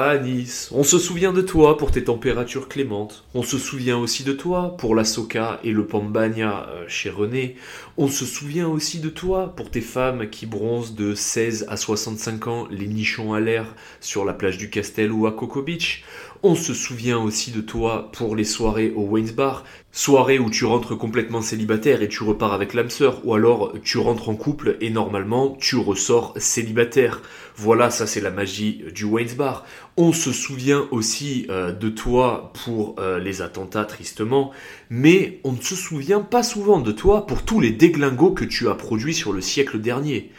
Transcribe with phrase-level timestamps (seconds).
[0.00, 3.24] À Nice, on se souvient de toi pour tes températures clémentes.
[3.34, 7.56] On se souvient aussi de toi pour la soca et le pambagna euh, chez René.
[7.96, 12.46] On se souvient aussi de toi pour tes femmes qui bronzent de 16 à 65
[12.46, 16.04] ans, les nichons à l'air sur la plage du Castel ou à Coco Beach.
[16.44, 20.64] On se souvient aussi de toi pour les soirées au Wayne's Bar, soirée où tu
[20.64, 24.76] rentres complètement célibataire et tu repars avec l'âme sœur, ou alors tu rentres en couple
[24.80, 27.22] et normalement tu ressors célibataire.
[27.56, 29.66] Voilà, ça c'est la magie du Wayne's Bar.
[29.96, 34.52] On se souvient aussi euh, de toi pour euh, les attentats tristement,
[34.90, 38.68] mais on ne se souvient pas souvent de toi pour tous les déglingos que tu
[38.68, 40.30] as produits sur le siècle dernier.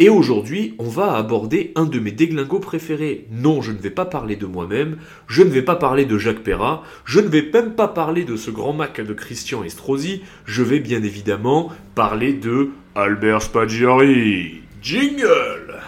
[0.00, 3.26] Et aujourd'hui, on va aborder un de mes déglingos préférés.
[3.32, 6.44] Non, je ne vais pas parler de moi-même, je ne vais pas parler de Jacques
[6.44, 10.62] Perrat, je ne vais même pas parler de ce grand Mac de Christian Estrosi, je
[10.62, 14.62] vais bien évidemment parler de Albert Spaggiari.
[14.80, 15.80] Jingle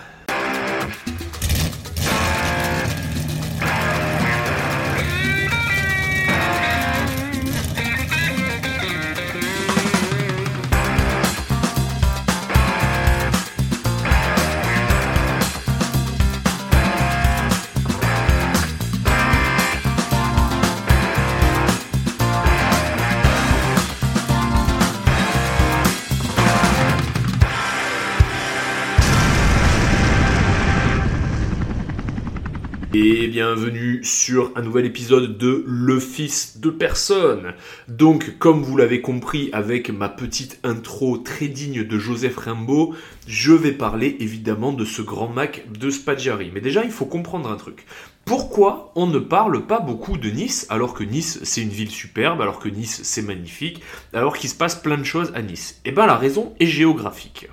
[32.93, 37.55] Et bienvenue sur un nouvel épisode de Le Fils de Personne.
[37.87, 42.97] Donc, comme vous l'avez compris avec ma petite intro très digne de Joseph Rimbaud,
[43.29, 46.51] je vais parler évidemment de ce grand Mac de Spaggiari.
[46.53, 47.87] Mais déjà, il faut comprendre un truc.
[48.25, 52.41] Pourquoi on ne parle pas beaucoup de Nice alors que Nice c'est une ville superbe,
[52.41, 55.81] alors que Nice c'est magnifique, alors qu'il se passe plein de choses à Nice?
[55.85, 57.47] Eh bien la raison est géographique.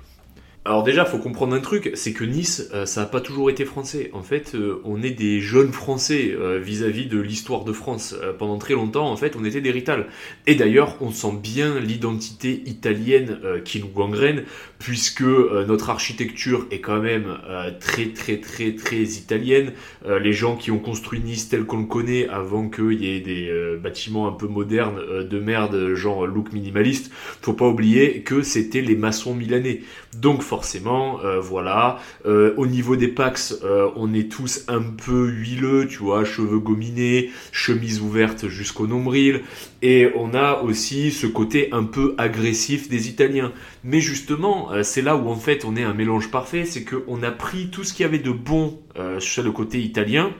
[0.68, 3.64] Alors déjà, faut comprendre un truc, c'est que Nice, euh, ça n'a pas toujours été
[3.64, 4.10] français.
[4.12, 8.14] En fait, euh, on est des jeunes Français euh, vis-à-vis de l'histoire de France.
[8.38, 10.08] pendant très longtemps, en fait, on était des Rital.
[10.46, 14.44] Et d'ailleurs, on sent bien l'identité italienne qui nous gangrène,
[14.78, 17.38] puisque notre architecture est quand même
[17.80, 19.72] très très très très italienne.
[20.06, 23.50] les gens qui ont construit Nice tel qu'on le connaît, avant qu'il y ait des
[23.82, 27.10] bâtiments un peu modernes de merde, genre look minimaliste,
[27.40, 29.80] faut pas oublier que c'était les maçons milanais.
[30.16, 31.98] Donc forcément, euh, voilà.
[32.24, 36.58] Euh, au niveau des Pax, euh, on est tous un peu huileux, tu vois, cheveux
[36.58, 39.42] gominés, chemise ouverte jusqu'au nombril.
[39.82, 43.52] Et on a aussi ce côté un peu agressif des Italiens.
[43.84, 47.30] Mais justement, c'est là où en fait on est un mélange parfait, c'est qu'on a
[47.30, 48.80] pris tout ce qu'il y avait de bon
[49.20, 50.32] sur le côté italien.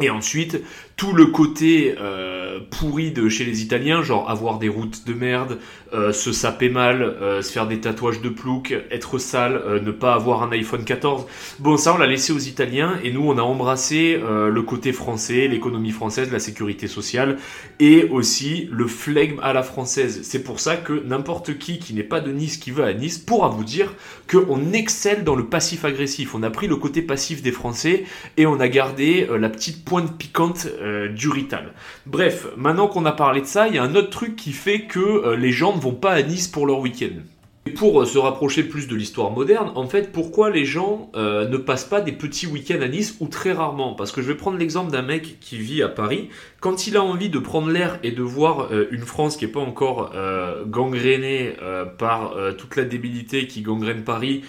[0.00, 0.62] Et ensuite,
[0.98, 5.58] tout le côté euh, pourri de chez les Italiens, genre avoir des routes de merde,
[5.94, 10.14] euh, se saper mal, euh, se faire des tatouages de plouc, être sale, ne pas
[10.14, 11.24] avoir un iPhone 14.
[11.60, 15.46] Bon, ça on l'a laissé aux Italiens et nous on a embrassé le côté français,
[15.46, 17.36] l'économie française, la sécurité sociale
[17.78, 20.20] et aussi le flegme à la française.
[20.24, 23.18] C'est pour ça que n'importe qui qui n'est pas de Nice qui va à Nice
[23.18, 23.94] pourra vous dire
[24.28, 26.34] qu'on excelle dans le passif agressif.
[26.34, 28.04] On a pris le côté passif des Français
[28.36, 31.72] et on a gardé la petite pointe piquante euh, du Rital.
[32.04, 34.82] Bref, maintenant qu'on a parlé de ça, il y a un autre truc qui fait
[34.82, 37.22] que euh, les gens ne vont pas à Nice pour leur week-end.
[37.68, 41.84] Pour euh, se rapprocher plus de l'histoire moderne, en fait, pourquoi les gens ne passent
[41.84, 43.94] pas des petits week-ends à Nice ou très rarement?
[43.94, 46.28] Parce que je vais prendre l'exemple d'un mec qui vit à Paris.
[46.60, 49.60] Quand il a envie de prendre l'air et de voir une France qui n'est pas
[49.60, 50.12] encore
[50.66, 51.52] gangrénée
[51.98, 54.42] par toute la débilité qui gangrène Paris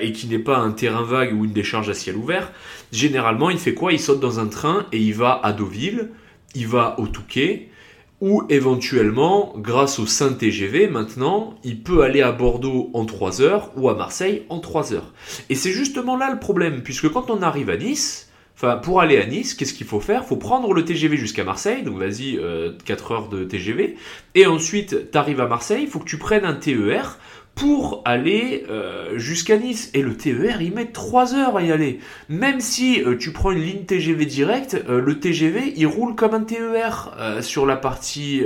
[0.00, 2.52] et qui n'est pas un terrain vague ou une décharge à ciel ouvert,
[2.92, 3.92] généralement, il fait quoi?
[3.92, 6.10] Il saute dans un train et il va à Deauville,
[6.54, 7.68] il va au Touquet,
[8.24, 13.90] ou éventuellement, grâce au Saint-TGV, maintenant, il peut aller à Bordeaux en 3 heures ou
[13.90, 15.12] à Marseille en 3 heures.
[15.50, 19.18] Et c'est justement là le problème, puisque quand on arrive à Nice, Enfin, pour aller
[19.18, 20.20] à Nice, qu'est-ce qu'il faut faire?
[20.24, 22.38] Il faut prendre le TGV jusqu'à Marseille, donc vas-y,
[22.84, 23.96] 4 euh, heures de TGV,
[24.36, 27.18] et ensuite, tu arrives à Marseille, il faut que tu prennes un TER
[27.54, 29.90] pour aller euh, jusqu'à Nice.
[29.94, 32.00] Et le TER, il met 3 heures à y aller.
[32.28, 36.34] Même si euh, tu prends une ligne TGV directe, euh, le TGV, il roule comme
[36.34, 38.42] un TER sur la partie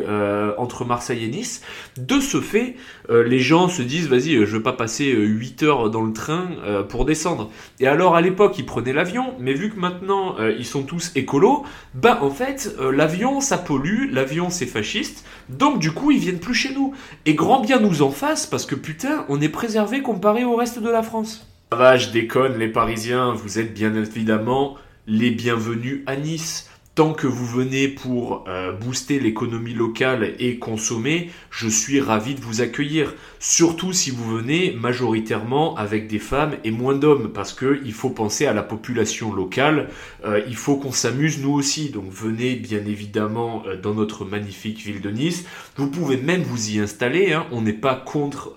[0.56, 1.62] entre Marseille et Nice.
[1.96, 2.76] De ce fait,
[3.08, 6.48] les gens se disent, vas-y, je veux pas passer 8 heures dans le train
[6.88, 7.50] pour descendre.
[7.80, 11.64] Et alors, à l'époque, ils prenaient l'avion, mais vu que maintenant, ils sont tous écolos,
[11.94, 15.24] ben en fait, l'avion, ça pollue, l'avion, c'est fasciste.
[15.48, 16.94] Donc, du coup, ils viennent plus chez nous.
[17.26, 18.97] Et grand bien nous en fasse, parce que putain,
[19.28, 21.46] on est préservé comparé au reste de la France.
[21.70, 26.70] Ah déconne, les Parisiens, vous êtes bien évidemment les bienvenus à Nice.
[26.98, 32.40] Tant que vous venez pour euh, booster l'économie locale et consommer, je suis ravi de
[32.40, 33.14] vous accueillir.
[33.38, 38.10] Surtout si vous venez majoritairement avec des femmes et moins d'hommes, parce que il faut
[38.10, 39.90] penser à la population locale.
[40.24, 41.90] Euh, il faut qu'on s'amuse nous aussi.
[41.90, 45.44] Donc venez bien évidemment euh, dans notre magnifique ville de Nice.
[45.76, 47.32] Vous pouvez même vous y installer.
[47.32, 47.46] Hein.
[47.52, 48.56] On n'est pas contre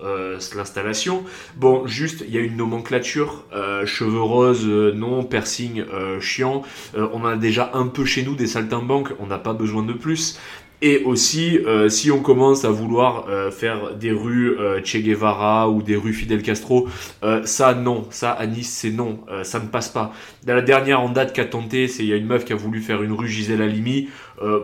[0.56, 1.22] l'installation.
[1.54, 3.44] Bon, juste il y a une nomenclature
[3.84, 5.84] cheveux roses, non, piercing
[6.18, 6.62] chiant.
[6.96, 9.92] on en a déjà un peu chez nous des saltimbanques, on n'a pas besoin de
[9.92, 10.38] plus.
[10.84, 15.70] Et aussi, euh, si on commence à vouloir euh, faire des rues euh, Che Guevara
[15.70, 16.88] ou des rues Fidel Castro,
[17.44, 20.12] ça non, ça à Nice c'est non, ça ne passe pas.
[20.44, 22.80] La dernière en date qu'a tenté, c'est il y a une meuf qui a voulu
[22.80, 24.08] faire une rue Gisèle Halimi.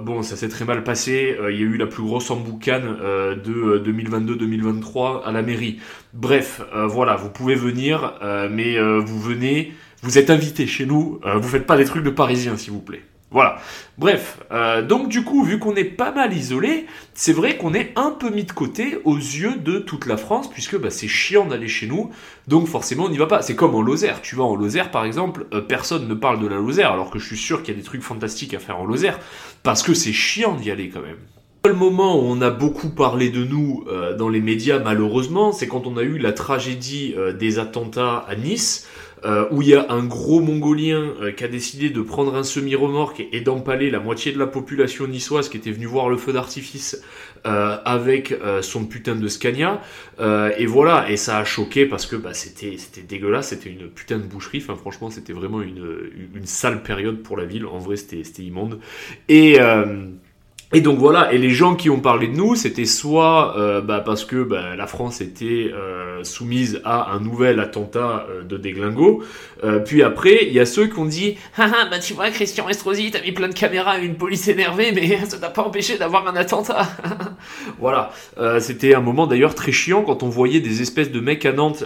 [0.03, 1.37] bon, ça s'est très mal passé.
[1.51, 2.97] Il y a eu la plus grosse emboucane
[3.45, 5.79] de 2022-2023 à la mairie.
[6.15, 8.15] Bref, voilà, vous pouvez venir,
[8.51, 9.73] mais vous venez,
[10.03, 11.21] vous êtes invité chez nous.
[11.37, 13.03] vous faites pas des trucs de Parisiens, s'il vous plaît.
[13.31, 13.59] Voilà.
[13.99, 17.93] Bref, euh, donc du coup, vu qu'on est pas mal isolé, c'est vrai qu'on est
[17.95, 21.45] un peu mis de côté aux yeux de toute la France, puisque bah, c'est chiant
[21.45, 22.11] d'aller chez nous,
[22.47, 23.43] donc forcément on n'y va pas.
[23.43, 24.23] C'est comme en Lozère.
[24.23, 27.19] Tu vas en Lozère, par exemple, euh, personne ne parle de la Lozère, alors que
[27.19, 29.19] je suis sûr qu'il y a des trucs fantastiques à faire en Lozère,
[29.63, 31.19] parce que c'est chiant d'y aller quand même.
[31.67, 35.67] Le moment où on a beaucoup parlé de nous euh, dans les médias, malheureusement, c'est
[35.69, 38.89] quand on a eu la tragédie des attentats à Nice.
[39.25, 42.45] Euh, où il y a un gros mongolien euh, qui a décidé de prendre un
[42.45, 46.33] semi-remorque et, d'empaler la moitié de la population niçoise qui était venue voir le feu
[46.33, 47.03] d'artifice
[47.47, 49.81] euh, avec son putain de Scania.
[50.21, 52.77] et voilà, et ça a choqué parce que bah, c'était
[53.09, 54.61] dégueulasse, c'était une putain de boucherie.
[54.61, 57.67] Franchement, c'était vraiment une, une sale période pour la ville.
[57.67, 58.81] En vrai, c'était immonde.
[59.29, 59.59] Et
[60.71, 64.03] et donc voilà, et les gens qui ont parlé de nous, c'était soit euh, bah,
[64.05, 69.23] parce que bah, la France était euh, soumise à un nouvel attentat euh, de déglingo,
[69.87, 73.11] puis après, il y a ceux qui ont dit «Ah bah tu vois, Christian Estrosi,
[73.11, 76.29] t'as mis plein de caméras et une police énervée, mais ça t'a pas empêché d'avoir
[76.29, 76.87] un attentat!»
[77.81, 78.13] Voilà,
[78.61, 81.85] c'était un moment d'ailleurs très chiant quand on voyait des espèces de mecs à Nantes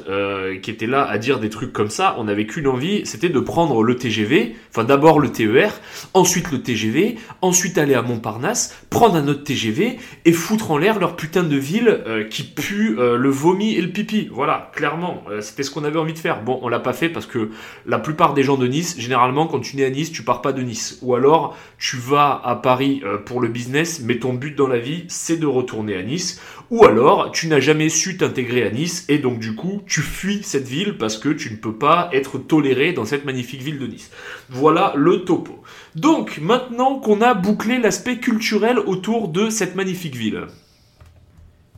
[0.62, 3.40] qui étaient là à dire des trucs comme ça, on n'avait qu'une envie, c'était de
[3.40, 5.72] prendre le TGV, enfin d'abord le TER,
[6.14, 10.98] ensuite le TGV, ensuite aller à Montparnasse, prendre un autre TGV et foutre en l'air
[10.98, 14.28] leur putain de ville euh, qui pue euh, le vomi et le pipi.
[14.30, 16.42] Voilà, clairement, euh, c'était ce qu'on avait envie de faire.
[16.42, 17.50] Bon, on l'a pas fait parce que
[17.86, 20.52] la plupart des gens de Nice, généralement, quand tu nais à Nice, tu pars pas
[20.52, 20.98] de Nice.
[21.02, 25.04] Ou alors, tu vas à Paris pour le business, mais ton but dans la vie,
[25.08, 26.40] c'est de retourner à Nice.
[26.70, 30.42] Ou alors, tu n'as jamais su t'intégrer à Nice et donc du coup, tu fuis
[30.42, 33.86] cette ville parce que tu ne peux pas être toléré dans cette magnifique ville de
[33.86, 34.10] Nice.
[34.48, 35.62] Voilà le topo.
[35.94, 40.46] Donc, maintenant qu'on a bouclé l'aspect culturel autour de cette magnifique ville.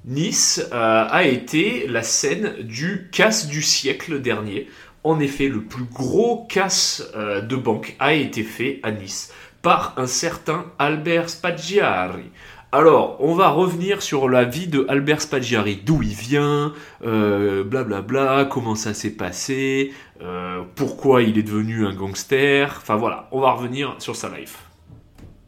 [0.04, 4.68] Nice euh, a été la scène du casse du siècle dernier.
[5.02, 9.32] En effet, le plus gros casse euh, de banque a été fait à Nice
[9.62, 12.30] par un certain Albert Spaggiari.
[12.76, 16.72] Alors, on va revenir sur la vie de Albert Spaggiari, d'où il vient,
[17.02, 22.96] blablabla, euh, bla, comment ça s'est passé, euh, pourquoi il est devenu un gangster, enfin
[22.96, 24.58] voilà, on va revenir sur sa life.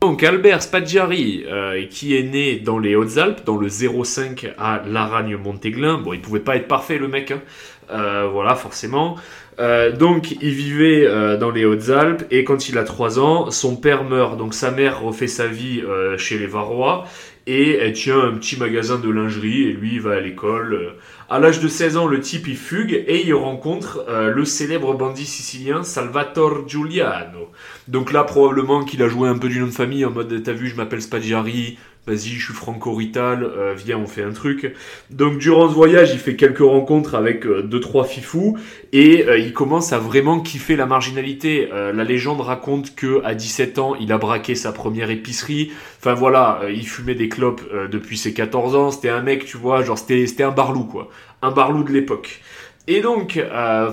[0.02, 5.98] Donc Albert Spaggiari, euh, qui est né dans les Hautes-Alpes, dans le 05 à Laragne-Montéglin,
[5.98, 7.40] bon il pouvait pas être parfait le mec, hein.
[7.88, 9.16] Voilà forcément,
[9.58, 13.76] euh, donc il vivait euh, dans les Hautes-Alpes et quand il a 3 ans, son
[13.76, 14.36] père meurt.
[14.36, 17.04] Donc sa mère refait sa vie euh, chez les Varrois
[17.46, 20.94] et elle tient un petit magasin de lingerie et lui il va à l'école.
[21.30, 25.26] À l'âge de 16 ans, le type il fugue et il rencontre le célèbre bandit
[25.26, 27.52] sicilien Salvatore Giuliano.
[27.86, 30.52] Donc là probablement qu'il a joué un peu du nom de famille en mode t'as
[30.52, 34.74] vu je m'appelle Spaggiari, vas-y, je suis franco-rital, euh, viens, on fait un truc.
[35.10, 38.56] Donc durant ce voyage, il fait quelques rencontres avec euh, deux trois fifous
[38.92, 41.68] et euh, il commence à vraiment kiffer la marginalité.
[41.72, 45.72] la légende raconte que à 17 ans, il a braqué sa première épicerie.
[45.98, 48.90] Enfin voilà, il fumait des clopes depuis ses 14 ans.
[48.90, 51.08] C'était un mec, tu vois, genre c'était c'était un barlou quoi,
[51.42, 52.40] un barlou de l'époque.
[52.86, 53.40] Et donc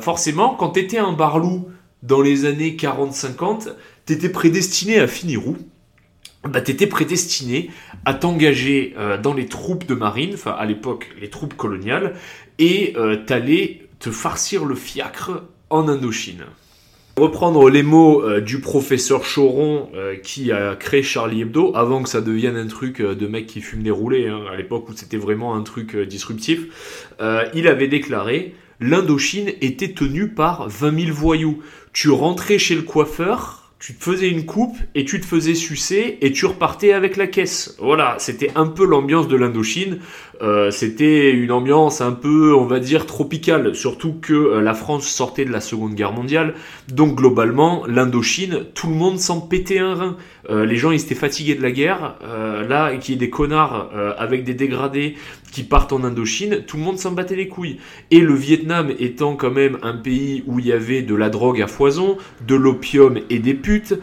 [0.02, 1.68] forcément, quand t'étais un barlou
[2.04, 3.74] dans les années 40-50,
[4.06, 5.58] t'étais prédestiné à finir où?
[6.48, 7.70] Bah, t'étais prédestiné
[8.06, 12.16] à t'engager euh, dans les troupes de marine, enfin à l'époque les troupes coloniales,
[12.60, 16.44] et euh, t'allais te farcir le fiacre en Indochine.
[17.16, 19.90] Reprendre les mots euh, du professeur Choron
[20.24, 23.84] qui a créé Charlie Hebdo avant que ça devienne un truc de mec qui fume
[23.84, 27.12] des roulés, hein, à l'époque où c'était vraiment un truc disruptif,
[27.54, 31.60] il avait déclaré l'Indochine était tenue par 20 000 voyous.
[31.94, 36.18] Tu rentrais chez le coiffeur, tu te faisais une coupe et tu te faisais sucer
[36.22, 37.76] et tu repartais avec la caisse.
[37.80, 40.00] Voilà, c'était un peu l'ambiance de l'Indochine.
[40.42, 45.08] Euh, c'était une ambiance un peu, on va dire, tropicale, surtout que euh, la France
[45.08, 46.56] sortait de la Seconde Guerre mondiale,
[46.92, 50.18] donc globalement, l'Indochine, tout le monde s'en pétait un rein.
[50.50, 52.16] Euh, les gens, ils étaient fatigués de la guerre,
[52.68, 55.16] là, qu'il y ait des connards avec des dégradés
[55.52, 57.78] qui partent en Indochine, tout le monde s'en battait les couilles.
[58.12, 61.62] Et le Vietnam étant quand même un pays où il y avait de la drogue
[61.62, 63.94] à foison, de l'opium et des putes,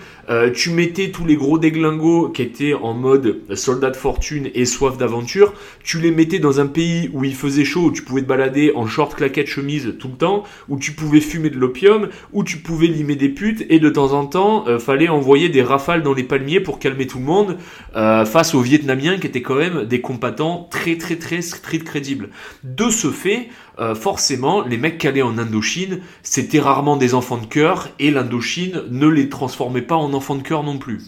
[0.54, 4.96] tu mettais tous les gros déglingos qui étaient en mode soldat de fortune et soif
[4.96, 8.26] d'aventure, tu les mettais dans un pays où il faisait chaud, où tu pouvais te
[8.26, 12.44] balader en short, claquette, chemise tout le temps, où tu pouvais fumer de l'opium, où
[12.44, 16.02] tu pouvais limer des putes, et de temps en temps, euh, fallait envoyer des rafales
[16.02, 17.56] dans les palmiers pour calmer tout le monde,
[17.96, 22.28] euh, face aux Vietnamiens qui étaient quand même des combattants très très très très crédibles.
[22.64, 23.48] De ce fait,
[23.78, 28.10] euh, forcément, les mecs qui allaient en Indochine, c'était rarement des enfants de cœur, et
[28.10, 31.00] l'Indochine ne les transformait pas en enfants de cœur non plus.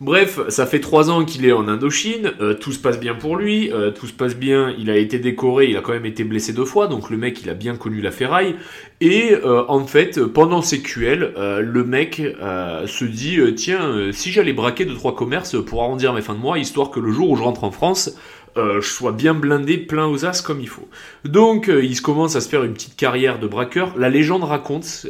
[0.00, 3.36] Bref, ça fait trois ans qu'il est en Indochine, euh, tout se passe bien pour
[3.36, 6.24] lui, euh, tout se passe bien, il a été décoré, il a quand même été
[6.24, 8.56] blessé deux fois, donc le mec il a bien connu la ferraille,
[9.00, 14.84] et euh, en fait, pendant ses QL, le mec se dit, tiens, si j'allais braquer
[14.84, 17.42] deux trois commerces pour arrondir mes fins de mois, histoire que le jour où je
[17.42, 18.16] rentre en France,
[18.56, 20.88] je sois bien blindé, plein aux as comme il faut.
[21.24, 23.94] Donc il commence à se faire une petite carrière de braqueur.
[23.96, 25.06] La légende raconte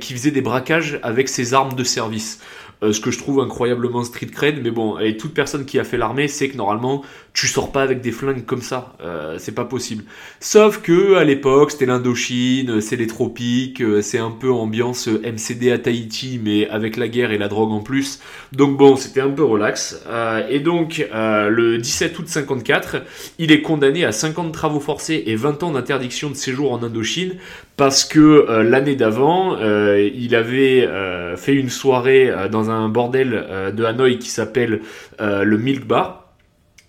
[0.00, 2.40] qu'il faisait des braquages avec ses armes de service.
[2.84, 5.84] Euh, ce que je trouve incroyablement street cred, mais bon, et toute personne qui a
[5.84, 9.54] fait l'armée sait que normalement, tu sors pas avec des flingues comme ça, euh, c'est
[9.54, 10.04] pas possible.
[10.38, 15.72] Sauf que à l'époque, c'était l'Indochine, c'est les tropiques, euh, c'est un peu ambiance MCD
[15.72, 18.20] à Tahiti, mais avec la guerre et la drogue en plus.
[18.52, 20.04] Donc bon, c'était un peu relax.
[20.50, 23.02] et donc, le 17 août 54,
[23.38, 27.34] il est condamné à 50 travaux forcés et 20 ans d'interdiction de séjour en Indochine
[27.76, 30.88] parce que l'année d'avant, il avait
[31.36, 34.80] fait une soirée dans un un bordel euh, de Hanoï qui s'appelle
[35.20, 36.20] euh, le Milk Bar.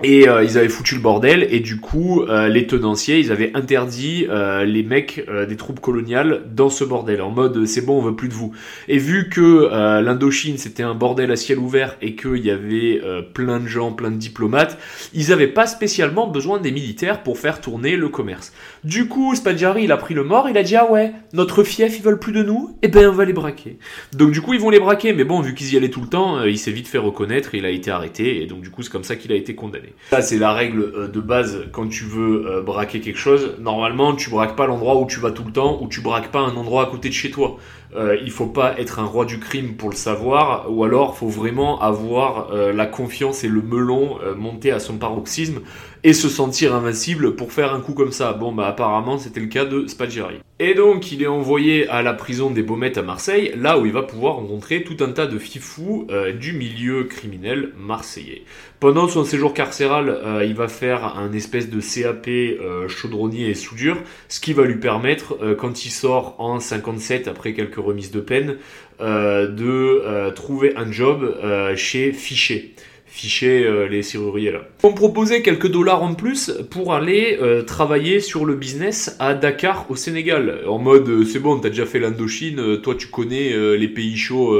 [0.03, 4.27] Et euh, ils avaient foutu le bordel et du coup les tenanciers ils avaient interdit
[4.65, 8.27] les mecs des troupes coloniales dans ce bordel en mode c'est bon on veut plus
[8.27, 8.51] de vous.
[8.89, 9.69] Et vu que
[10.01, 12.99] l'Indochine c'était un bordel à ciel ouvert et qu'il y avait
[13.33, 14.77] plein de gens, plein de diplomates,
[15.13, 18.51] ils avaient pas spécialement besoin des militaires pour faire tourner le commerce.
[18.85, 21.97] Du coup Spadjari il a pris le mort, il a dit ah ouais notre fief
[21.97, 23.79] ils veulent plus de nous, et eh ben on va les braquer.
[24.13, 26.07] Donc du coup ils vont les braquer mais bon vu qu'ils y allaient tout le
[26.07, 28.91] temps il s'est vite fait reconnaître, il a été arrêté et donc du coup c'est
[28.91, 29.93] comme ça qu'il a été condamné.
[30.11, 33.55] Ça, c'est la règle euh, de base quand tu veux euh, braquer quelque chose.
[33.59, 36.39] Normalement, tu braques pas l'endroit où tu vas tout le temps, ou tu braques pas
[36.39, 37.57] un endroit à côté de chez toi.
[37.95, 41.27] Euh, il faut pas être un roi du crime pour le savoir, ou alors faut
[41.27, 45.61] vraiment avoir la confiance et le melon monté à son paroxysme
[46.03, 48.33] et se sentir invincible pour faire un coup comme ça.
[48.33, 50.39] Bon, bah apparemment c'était le cas de Spaggiari.
[50.57, 53.91] Et donc il est envoyé à la prison des Baumettes à Marseille, là où il
[53.91, 58.43] va pouvoir rencontrer tout un tas de fifous euh, du milieu criminel marseillais.
[58.79, 63.53] Pendant son séjour carcéral, euh, il va faire un espèce de CAP euh, chaudronnier et
[63.53, 63.97] soudure,
[64.29, 68.55] ce qui va lui permettre, quand il sort en 57 après quelques remises de peine,
[68.99, 71.35] de trouver un job
[71.75, 72.71] chez Fichet
[73.15, 74.65] ficher euh, les serruriers là.
[74.83, 79.85] On proposait quelques dollars en plus pour aller euh, travailler sur le business à Dakar
[79.89, 80.59] au Sénégal.
[80.67, 84.59] En mode euh, c'est bon, t'as déjà fait l'Indochine, toi tu connais les pays chauds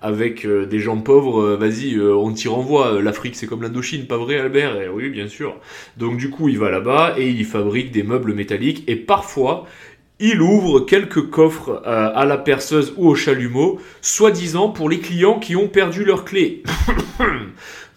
[0.00, 3.00] avec des gens pauvres, vas-y, on t'y renvoie.
[3.00, 4.76] L'Afrique c'est comme l'Indochine, pas vrai Albert?
[4.84, 5.56] Eh Oui bien sûr.
[5.96, 9.66] Donc du coup il va là-bas et il fabrique des meubles métalliques et parfois
[10.18, 15.56] il ouvre quelques coffres à la perceuse ou au chalumeau, soi-disant pour les clients qui
[15.56, 16.62] ont perdu leurs clés.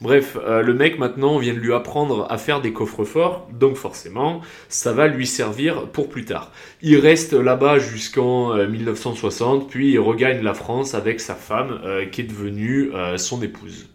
[0.02, 3.78] Bref, euh, le mec maintenant vient de lui apprendre à faire des coffres forts, donc
[3.78, 6.52] forcément, ça va lui servir pour plus tard.
[6.82, 12.06] Il reste là-bas jusqu'en 1960, euh, puis il regagne la France avec sa femme euh,
[12.06, 13.90] qui est devenue son épouse.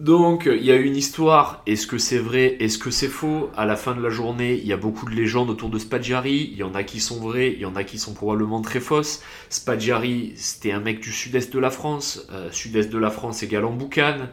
[0.00, 3.50] Donc, il y a une histoire, est-ce que c'est vrai, est-ce que c'est faux?
[3.56, 6.50] À la fin de la journée, il y a beaucoup de légendes autour de Spadjari,
[6.52, 8.80] il y en a qui sont vraies, il y en a qui sont probablement très
[8.80, 9.22] fausses.
[9.48, 13.72] Spadjari, c'était un mec du sud-est de la France, sud-est de la France égale en
[13.72, 14.26] boucan, euh,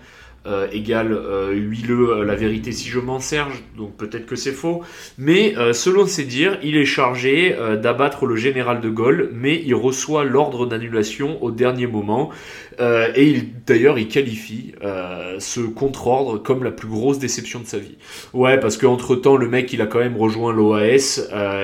[0.72, 4.82] égale euh, huileux euh, la vérité si je m'en serge, donc peut-être que c'est faux.
[5.18, 10.24] Mais selon ses dires, il est chargé d'abattre le général de Gaulle, mais il reçoit
[10.24, 12.30] l'ordre d'annulation au dernier moment.
[12.80, 14.74] et d'ailleurs, il qualifie
[15.40, 17.98] ce contre-ordre comme la plus grosse déception de sa vie.
[18.34, 21.22] Ouais, parce qu'entre temps, le mec, il a quand même rejoint l'OAS,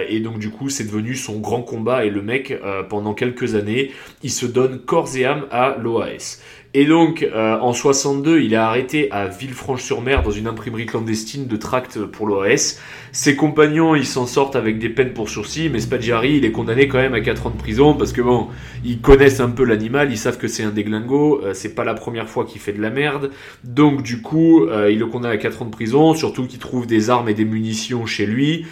[0.10, 2.06] et donc du coup, c'est devenu son grand combat.
[2.06, 2.58] Et le mec,
[2.90, 3.92] pendant quelques années,
[4.24, 6.40] il se donne corps et âme à l'OAS.
[6.78, 11.56] Et donc, euh, en 62, il est arrêté à Villefranche-sur-Mer dans une imprimerie clandestine de
[11.56, 12.82] tracts pour l'OAS.
[13.14, 16.90] Ses compagnons, ils s'en sortent avec des peines pour sursis, mais Spaggiari, il est condamné
[16.90, 18.50] quand même à 4 ans de prison parce que bon,
[18.84, 21.94] ils connaissent un peu l'animal, ils savent que c'est un déglingo, euh, c'est pas la
[21.94, 23.32] première fois qu'il fait de la merde.
[23.64, 26.88] Donc, du coup, euh, il le condamne à 4 ans de prison, surtout qu'il trouve
[26.88, 28.66] des armes et des munitions chez lui.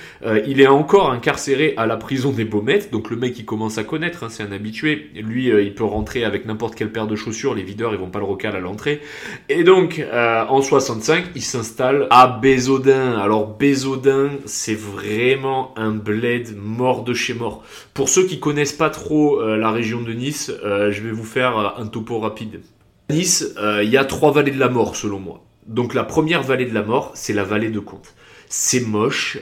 [0.46, 3.86] il est encore incarcéré à la prison des Baumettes, donc le mec il commence à
[3.86, 5.10] connaître, hein, c'est un habitué.
[5.16, 8.20] Lui, il peut rentrer avec n'importe quelle paire de chaussures, les videurs ils vont pas
[8.20, 9.02] le recal à l'entrée.
[9.50, 13.18] Et donc, euh, en 65, il s'installe à Bézodin.
[13.20, 17.64] Alors, Bézodin, c'est vraiment un bled mort de chez mort.
[17.94, 21.24] Pour ceux qui connaissent pas trop euh, la région de Nice, euh, je vais vous
[21.24, 22.62] faire un topo rapide.
[23.10, 25.44] Nice, il y a trois vallées de la mort, selon moi.
[25.68, 28.14] Donc, la première vallée de la mort, c'est la vallée de Comte
[28.56, 29.40] c'est moche,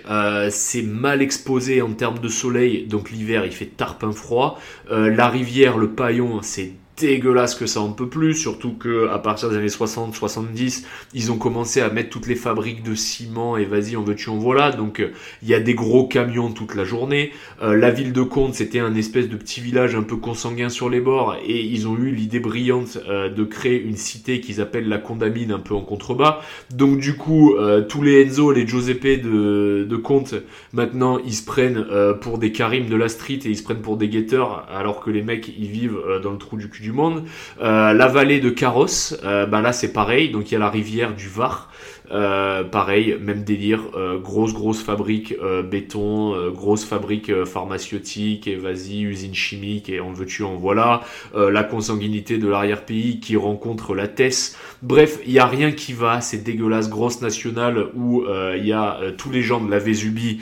[0.51, 4.57] c'est mal exposé en termes de soleil, donc l'hiver il fait tarpin froid.
[4.89, 9.49] la rivière, le paillon, c'est dégueulasse que ça en peut plus, surtout que à partir
[9.49, 13.95] des années 60-70, ils ont commencé à mettre toutes les fabriques de ciment et vas-y,
[13.95, 14.71] en veux-tu, en voilà.
[14.71, 15.03] Donc
[15.41, 17.31] il y a des gros camions toute la journée.
[17.61, 20.89] Euh, la ville de Comte, c'était un espèce de petit village un peu consanguin sur
[20.89, 24.87] les bords et ils ont eu l'idée brillante euh, de créer une cité qu'ils appellent
[24.87, 26.41] la Condamine un peu en contrebas.
[26.71, 30.35] Donc du coup, euh, tous les Enzo, les Giuseppe de, de Comte,
[30.73, 31.85] maintenant ils se prennent
[32.21, 35.09] pour des Karim de la street et ils se prennent pour des guetteurs alors que
[35.09, 37.23] les mecs ils vivent dans le trou du cul du monde.
[37.61, 40.69] Euh, la vallée de Carrosse, euh, ben là c'est pareil, donc il y a la
[40.69, 41.70] rivière du Var
[42.11, 48.55] euh, pareil, même délire, euh, grosse grosse fabrique euh, béton, euh, grosse fabrique pharmaceutique, et
[48.55, 51.01] vas-y, usine chimique, et on veut tu en voilà,
[51.35, 54.55] la consanguinité de l'arrière-pays qui rencontre la TES.
[54.81, 58.23] Bref, il y a rien qui va, c'est dégueulasse, grosse nationale où
[58.55, 60.39] il y a tous les gens de la Vésubie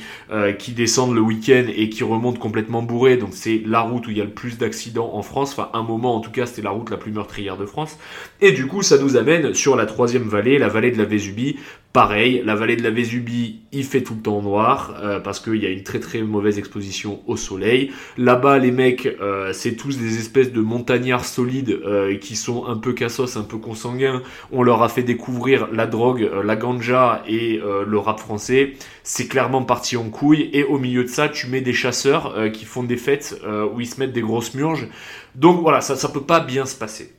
[0.57, 4.17] qui descendent le week-end et qui remontent complètement bourrés, donc c'est la route où il
[4.17, 6.71] y a le plus d'accidents en France, enfin un moment en tout cas c'était la
[6.71, 7.97] route la plus meurtrière de France,
[8.41, 11.57] et du coup ça nous amène sur la troisième vallée, la vallée de la Vésubie,
[11.91, 15.55] Pareil, la vallée de la Vésubie, il fait tout le temps noir euh, parce qu'il
[15.55, 17.91] y a une très très mauvaise exposition au soleil.
[18.15, 22.77] Là-bas, les mecs, euh, c'est tous des espèces de montagnards solides euh, qui sont un
[22.77, 24.21] peu cassos, un peu consanguins.
[24.51, 28.73] On leur a fait découvrir la drogue, la ganja et le rap français.
[29.03, 30.51] C'est clairement parti en couille.
[30.53, 33.41] Et au milieu de ça, tu mets des chasseurs qui font des fêtes
[33.73, 34.87] où ils se mettent des grosses murges.
[35.35, 37.18] Donc voilà, ça, ça peut pas bien se passer.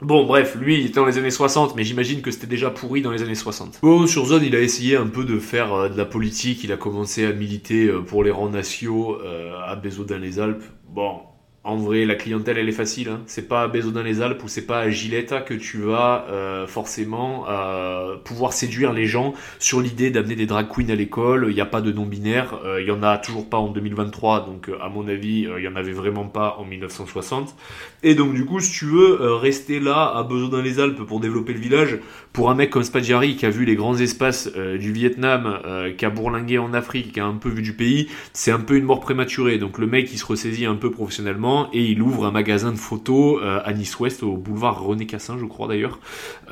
[0.00, 3.00] Bon, bref, lui, il était dans les années 60, mais j'imagine que c'était déjà pourri
[3.00, 3.78] dans les années 60.
[3.80, 6.72] Bon, sur Zone, il a essayé un peu de faire euh, de la politique, il
[6.72, 10.64] a commencé à militer euh, pour les rangs nationaux euh, à Bézodin-les-Alpes.
[10.88, 11.20] Bon,
[11.66, 13.08] en vrai, la clientèle, elle est facile.
[13.08, 13.22] Hein.
[13.24, 17.46] C'est pas à les Alpes ou c'est pas à Giletta que tu vas euh, forcément
[17.48, 21.46] euh, pouvoir séduire les gens sur l'idée d'amener des drag queens à l'école.
[21.48, 22.60] Il n'y a pas de non-binaire.
[22.66, 24.44] Euh, il y en a toujours pas en 2023.
[24.44, 27.56] Donc, à mon avis, il y en avait vraiment pas en 1960.
[28.02, 30.28] Et donc, du coup, si tu veux rester là à
[30.62, 31.98] les Alpes pour développer le village,
[32.34, 35.58] pour un mec comme Spadjari qui a vu les grands espaces du Vietnam,
[35.96, 38.76] qui a bourlingué en Afrique, qui a un peu vu du pays, c'est un peu
[38.76, 39.56] une mort prématurée.
[39.56, 42.76] Donc, le mec, il se ressaisit un peu professionnellement et il ouvre un magasin de
[42.76, 45.98] photos euh, à Nice Ouest au boulevard René Cassin, je crois d'ailleurs.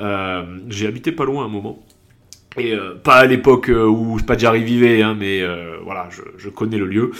[0.01, 1.79] Euh, j'ai habité pas loin un moment.
[2.57, 5.41] Et euh, pas à l'époque où Spadjari vivait, hein, mais
[5.83, 7.11] voilà, je, connais le lieu.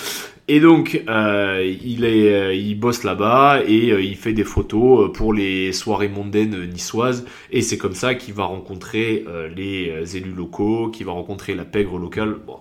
[0.47, 6.09] Et donc, il, est, il bosse là-bas et il fait des photos pour les soirées
[6.09, 7.25] mondaines niçoises.
[7.51, 11.97] Et c'est comme ça qu'il va rencontrer les élus locaux, qu'il va rencontrer la pègre
[11.97, 12.35] locale.
[12.45, 12.57] Bon,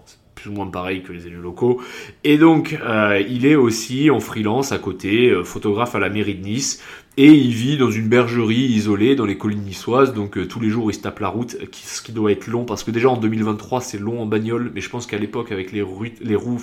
[0.49, 1.81] ou moins pareil que les élus locaux.
[2.25, 6.35] Et donc, euh, il est aussi en freelance à côté, euh, photographe à la mairie
[6.35, 6.83] de Nice,
[7.17, 10.71] et il vit dans une bergerie isolée dans les collines niçoises, donc euh, tous les
[10.71, 13.17] jours il se tape la route, ce qui doit être long, parce que déjà en
[13.17, 15.85] 2023 c'est long en bagnole, mais je pense qu'à l'époque avec les,
[16.23, 16.63] les roues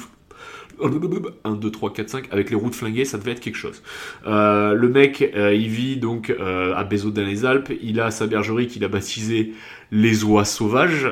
[0.81, 3.83] 1, 2, 3, 4, 5, avec les routes flinguées, ça devait être quelque chose.
[4.25, 8.85] Le mec, il vit donc à Bézot dans les Alpes, il a sa bergerie qu'il
[8.85, 9.51] a baptisée
[9.91, 11.11] les oies sauvages.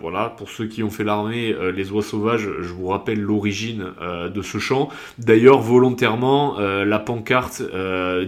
[0.00, 3.92] voilà, pour ceux qui ont fait l'armée, les oies sauvages, je vous rappelle l'origine
[4.32, 4.88] de ce chant.
[5.18, 7.62] D'ailleurs, volontairement, la pancarte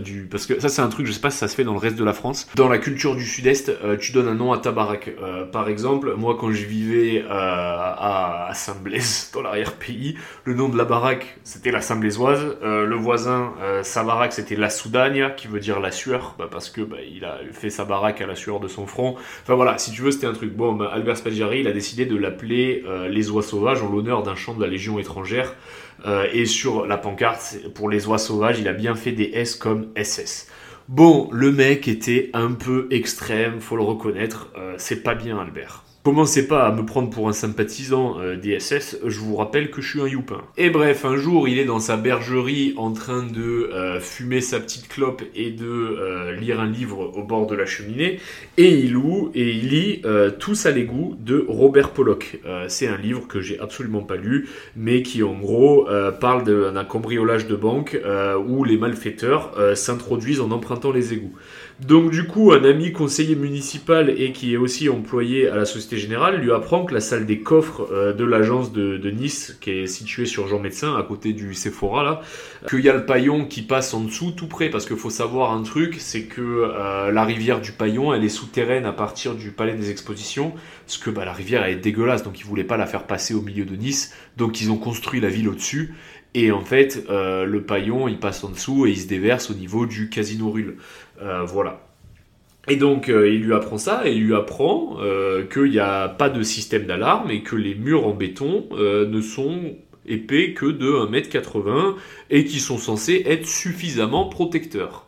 [0.02, 0.28] du...
[0.30, 1.78] Parce que ça c'est un truc, je sais pas si ça se fait dans le
[1.78, 2.48] reste de la France.
[2.54, 5.10] Dans la culture du sud-est, tu donnes un nom à ta baraque.
[5.52, 11.38] par exemple, moi quand je vivais à, Saint-Blaise, dans l'arrière-pays, le nom de la baraque,
[11.44, 12.56] c'était la Saint-Blaisoise.
[12.62, 16.48] Euh, le voisin, euh, sa baraque, c'était la Soudagne, qui veut dire la sueur, bah,
[16.50, 19.16] parce que bah, il a fait sa baraque à la sueur de son front.
[19.42, 20.54] Enfin voilà, si tu veux, c'était un truc.
[20.54, 24.22] Bon, bah, Albert Spaggiari, il a décidé de l'appeler euh, les oies sauvages en l'honneur
[24.22, 25.54] d'un chant de la Légion étrangère.
[26.32, 29.88] et sur la pancarte, pour les oies sauvages, il a bien fait des S comme
[29.96, 30.48] SS.
[30.88, 34.52] Bon, le mec était un peu extrême, faut le reconnaître.
[34.76, 35.84] c'est pas bien, Albert.
[36.04, 39.80] Commencez pas à me prendre pour un sympathisant euh, des SS, je vous rappelle que
[39.80, 40.42] je suis un youpin.
[40.58, 44.60] Et bref, un jour, il est dans sa bergerie en train de euh, fumer sa
[44.60, 48.20] petite clope et de euh, lire un livre au bord de la cheminée,
[48.58, 50.02] et il loue et il lit
[50.38, 52.38] Tous à l'égout de Robert Pollock.
[52.68, 55.88] C'est un livre que j'ai absolument pas lu, mais qui en gros
[56.20, 57.98] parle d'un cambriolage de banque
[58.46, 61.34] où les malfaiteurs s'introduisent en empruntant les égouts.
[61.80, 65.96] Donc du coup, un ami conseiller municipal et qui est aussi employé à la Société
[65.96, 69.86] Générale lui apprend que la salle des coffres euh, de l'agence de, Nice, qui est
[69.88, 72.20] située sur Jean Médecin, à côté du Sephora là,
[72.68, 75.52] qu'il y a le paillon qui passe en dessous, tout près, parce qu'il faut savoir
[75.52, 79.50] un truc, c'est que euh, la rivière du paillon, elle est souterraine à partir du
[79.50, 80.52] Palais des Expositions,
[80.86, 83.34] parce que bah, la rivière elle est dégueulasse, donc ils voulaient pas la faire passer
[83.34, 85.94] au milieu de Nice, donc ils ont construit la ville au-dessus.
[86.36, 89.54] Et en fait, euh, le paillon, il passe en dessous et il se déverse au
[89.54, 90.76] niveau du Casino Rulle.
[91.22, 91.80] Euh, voilà.
[92.66, 96.08] Et donc euh, il lui apprend ça, et il lui apprend euh, qu'il n'y a
[96.08, 100.90] pas de système d'alarme et que les murs en béton ne sont épais que de
[100.90, 101.94] 1m80
[102.30, 105.06] et qui sont censés être suffisamment protecteurs.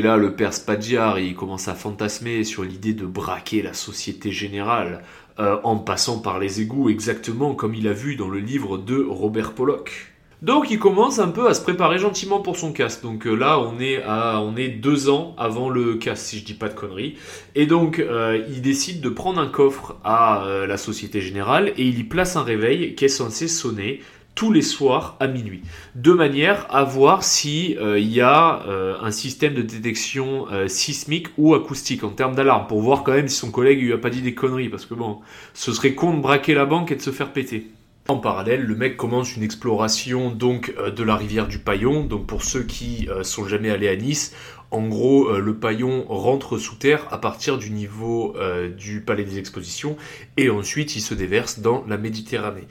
[0.00, 5.02] Et là, le père Spadjar, commence à fantasmer sur l'idée de braquer la Société Générale
[5.38, 9.54] en passant par les égouts, exactement comme il a vu dans le livre de Robert
[9.54, 10.12] Pollock.
[10.40, 13.02] Donc il commence un peu à se préparer gentiment pour son casse.
[13.02, 16.44] Donc euh, là on est à on est deux ans avant le casse si je
[16.44, 17.16] dis pas de conneries.
[17.56, 21.82] Et donc euh, il décide de prendre un coffre à euh, la Société Générale et
[21.82, 24.00] il y place un réveil qui est censé sonner
[24.36, 25.62] tous les soirs à minuit,
[25.96, 28.62] de manière à voir si il y a
[29.02, 33.34] un système de détection sismique ou acoustique en termes d'alarme, pour voir quand même si
[33.34, 35.18] son collègue lui a pas dit des conneries, parce que bon,
[35.54, 37.66] ce serait con de braquer la banque et de se faire péter.
[38.10, 42.04] En parallèle, le mec commence une exploration euh, de la rivière du Paillon.
[42.04, 44.34] Donc pour ceux qui euh, sont jamais allés à Nice,
[44.70, 48.34] en gros, euh, le Paillon rentre sous terre à partir du niveau
[48.78, 49.98] du Palais des Expositions
[50.38, 52.66] et ensuite il se déverse dans la Méditerranée.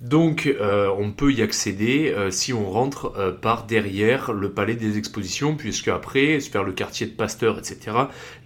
[0.00, 5.88] Donc on peut y accéder si on rentre par derrière le palais des expositions, puisque
[5.88, 7.96] après, vers le quartier de Pasteur, etc.,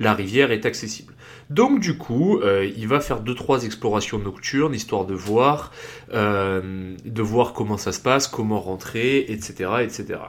[0.01, 1.12] la rivière est accessible.
[1.53, 5.71] Donc du coup, euh, il va faire deux trois explorations nocturnes histoire de voir,
[6.15, 10.21] euh, de voir comment ça se passe, comment rentrer, etc., etc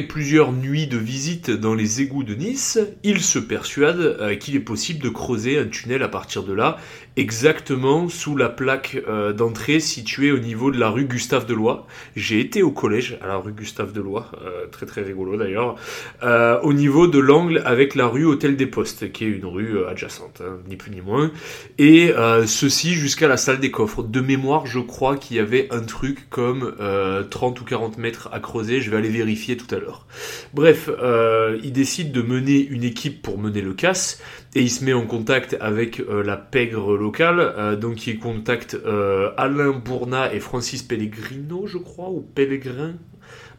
[0.00, 4.60] plusieurs nuits de visite dans les égouts de Nice, il se persuade euh, qu'il est
[4.60, 6.78] possible de creuser un tunnel à partir de là,
[7.18, 11.84] exactement sous la plaque euh, d'entrée située au niveau de la rue Gustave Deloy.
[12.16, 15.76] J'ai été au collège à la rue Gustave Deloy, euh, très très rigolo d'ailleurs,
[16.62, 20.42] au niveau de l'angle avec la rue Hôtel des Postes, qui est une rue adjacente,
[20.44, 21.30] hein, ni plus ni moins,
[21.78, 22.12] et
[22.46, 24.02] ceci jusqu'à la salle des coffres.
[24.02, 26.74] De mémoire, je crois qu'il y avait un truc comme
[27.30, 30.06] 30 ou 40 mètres à creuser, je vais aller vérifier tout à l'heure.
[30.54, 34.20] Bref, euh, il décide de mener une équipe pour mener le casse
[34.54, 37.07] et il se met en contact avec euh, la pègre locale.
[37.20, 38.76] Euh, donc il contacte
[39.36, 42.94] Alain Bourna et Francis Pellegrino, je crois, ou Pellegrin.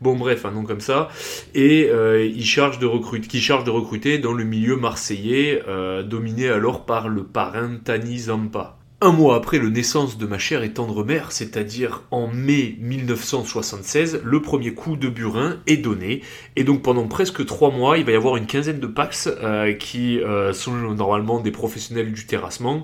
[0.01, 1.09] Bon bref, un nom comme ça.
[1.53, 5.61] Et il charge de recruter, qui charge de recruter dans le milieu marseillais,
[6.05, 8.78] dominé alors par le parrain Tani Zampa.
[9.01, 14.19] Un mois après le naissance de ma chère et tendre mère, c'est-à-dire en mai 1976,
[14.25, 16.21] le premier coup de burin est donné.
[16.57, 19.71] Et donc pendant presque trois mois, il va y avoir une quinzaine de Pax euh,
[19.71, 22.83] qui euh, sont normalement des professionnels du terrassement,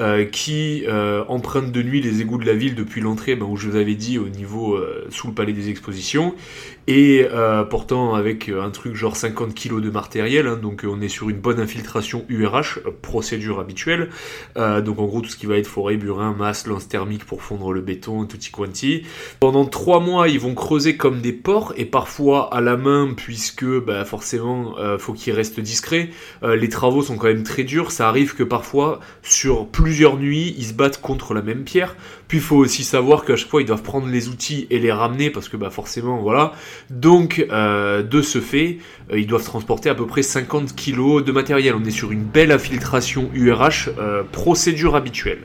[0.00, 0.84] euh, qui
[1.28, 3.94] empruntent de nuit les égouts de la ville depuis l'entrée, ben, où je vous avais
[3.94, 6.34] dit, au niveau sous le palais des expositions,
[6.86, 7.26] et
[7.70, 11.38] portant avec un truc genre 50 kg de matériel, hein, donc on est sur une
[11.38, 14.10] bonne infiltration URH, procédure habituelle.
[14.56, 17.72] donc en gros tout ce qui va être forêt, burin, masse, lance thermique pour fondre
[17.72, 19.04] le béton, tutti quanti.
[19.40, 23.64] Pendant trois mois, ils vont creuser comme des porcs et parfois à la main puisque
[23.64, 26.10] bah, forcément euh, faut qu'ils restent discrets.
[26.42, 27.92] Euh, les travaux sont quand même très durs.
[27.92, 31.96] Ça arrive que parfois sur plusieurs nuits, ils se battent contre la même pierre.
[32.28, 34.92] Puis il faut aussi savoir qu'à chaque fois ils doivent prendre les outils et les
[34.92, 36.52] ramener parce que bah forcément voilà.
[36.90, 38.78] Donc euh, de ce fait,
[39.12, 41.74] ils doivent transporter à peu près 50 kg de matériel.
[41.74, 43.90] On est sur une belle infiltration URH,
[44.32, 45.40] procédure habituelle.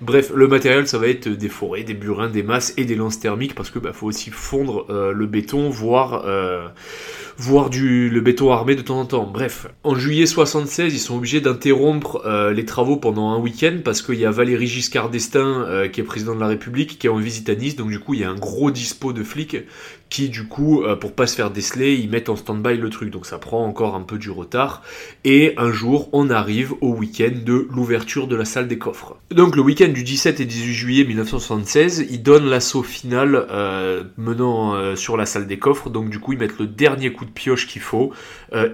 [0.00, 3.18] Bref, le matériel, ça va être des forêts, des burins, des masses et des lances
[3.18, 6.68] thermiques parce que bah, faut aussi fondre euh, le béton, voire, euh,
[7.68, 9.26] du, le béton armé de temps en temps.
[9.26, 14.00] Bref, en juillet 76, ils sont obligés d'interrompre euh, les travaux pendant un week-end parce
[14.00, 17.16] qu'il y a Valéry Giscard d'Estaing, qui est président de la République, qui est en
[17.16, 17.74] visite à Nice.
[17.74, 19.56] Donc du coup, il y a un gros dispo de flics
[20.10, 23.10] qui du coup, euh, pour pas se faire déceler, ils mettent en stand-by le truc.
[23.10, 24.82] Donc ça prend encore un peu du retard.
[25.24, 29.16] Et un jour, on arrive au week-end de l'ouverture de la salle des coffres.
[29.30, 34.74] Donc le week-end du 17 et 18 juillet 1976, ils donnent l'assaut final euh, menant
[34.74, 35.90] euh, sur la salle des coffres.
[35.90, 38.12] Donc du coup, ils mettent le dernier coup de pioche qu'il faut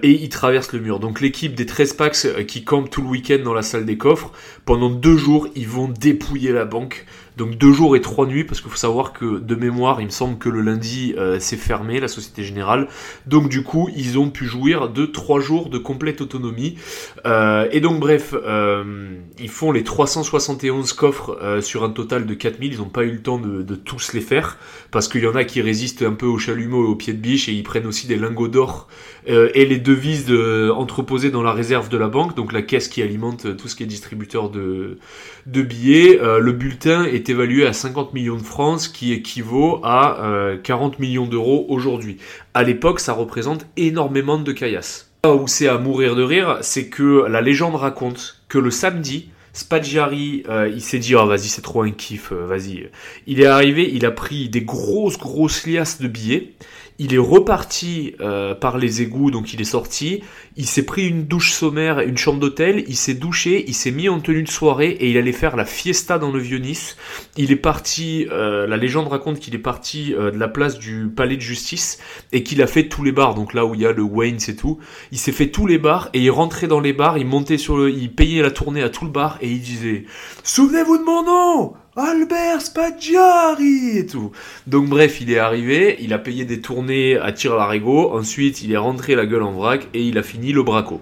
[0.01, 0.99] et ils traversent le mur.
[0.99, 4.31] Donc l'équipe des 13 packs qui campent tout le week-end dans la salle des coffres,
[4.63, 7.05] pendant deux jours, ils vont dépouiller la banque.
[7.37, 10.11] Donc deux jours et trois nuits, parce qu'il faut savoir que de mémoire, il me
[10.11, 12.87] semble que le lundi euh, c'est fermé, la Société Générale.
[13.25, 16.77] Donc du coup, ils ont pu jouir de trois jours de complète autonomie.
[17.25, 22.73] Euh, et donc bref, euh, ils font les 371 coffres sur un total de 4000.
[22.73, 24.57] Ils n'ont pas eu le temps de, de, tous les faire,
[24.91, 27.19] parce qu'il y en a qui résistent un peu au chalumeau et au pied de
[27.19, 28.87] biche, et ils prennent aussi des lingots d'or
[29.27, 33.01] et les devises de, entreposées dans la réserve de la banque, donc la caisse qui
[33.01, 34.99] alimente tout ce qui est distributeur de,
[35.45, 36.19] billets.
[36.21, 40.95] le bulletin est évalué à 50 millions de francs, ce qui équivaut à 40 euh,
[40.99, 42.17] millions d'euros aujourd'hui.
[42.53, 45.11] À l'époque, ça représente énormément de caillasses.
[45.23, 49.29] Là où c'est à mourir de rire, c'est que la légende raconte que le samedi,
[49.53, 52.89] Spaggiari, euh, il s'est dit, oh vas-y, c'est trop un kiff, euh, vas-y.
[53.25, 56.53] Il est arrivé, il a pris des grosses, grosses liasses de billets.
[56.97, 60.21] Il est reparti euh, par les égouts, donc il est sorti.
[60.55, 62.85] Il s'est pris une douche sommaire, une chambre d'hôtel.
[62.87, 65.65] Il s'est douché, il s'est mis en tenue de soirée et il allait faire la
[65.65, 66.95] fiesta dans le Vieux-Nice.
[67.35, 71.09] Il est parti, euh, la légende raconte qu'il est parti euh, de la place du
[71.13, 71.99] palais de justice
[72.31, 74.39] et qu'il a fait tous les bars, donc là où il y a le Wayne
[74.47, 74.79] et tout.
[75.11, 77.75] Il s'est fait tous les bars et il rentrait dans les bars, il montait sur
[77.75, 80.05] le, il payait la tournée à tout le bar et il disait
[80.43, 84.33] Souvenez-vous de mon nom Albert Spaggiari et tout.
[84.67, 88.73] Donc bref, il est arrivé, il a payé des tournées à tir larigot, ensuite il
[88.73, 90.99] est rentré la gueule en vrac et il a fini le braco.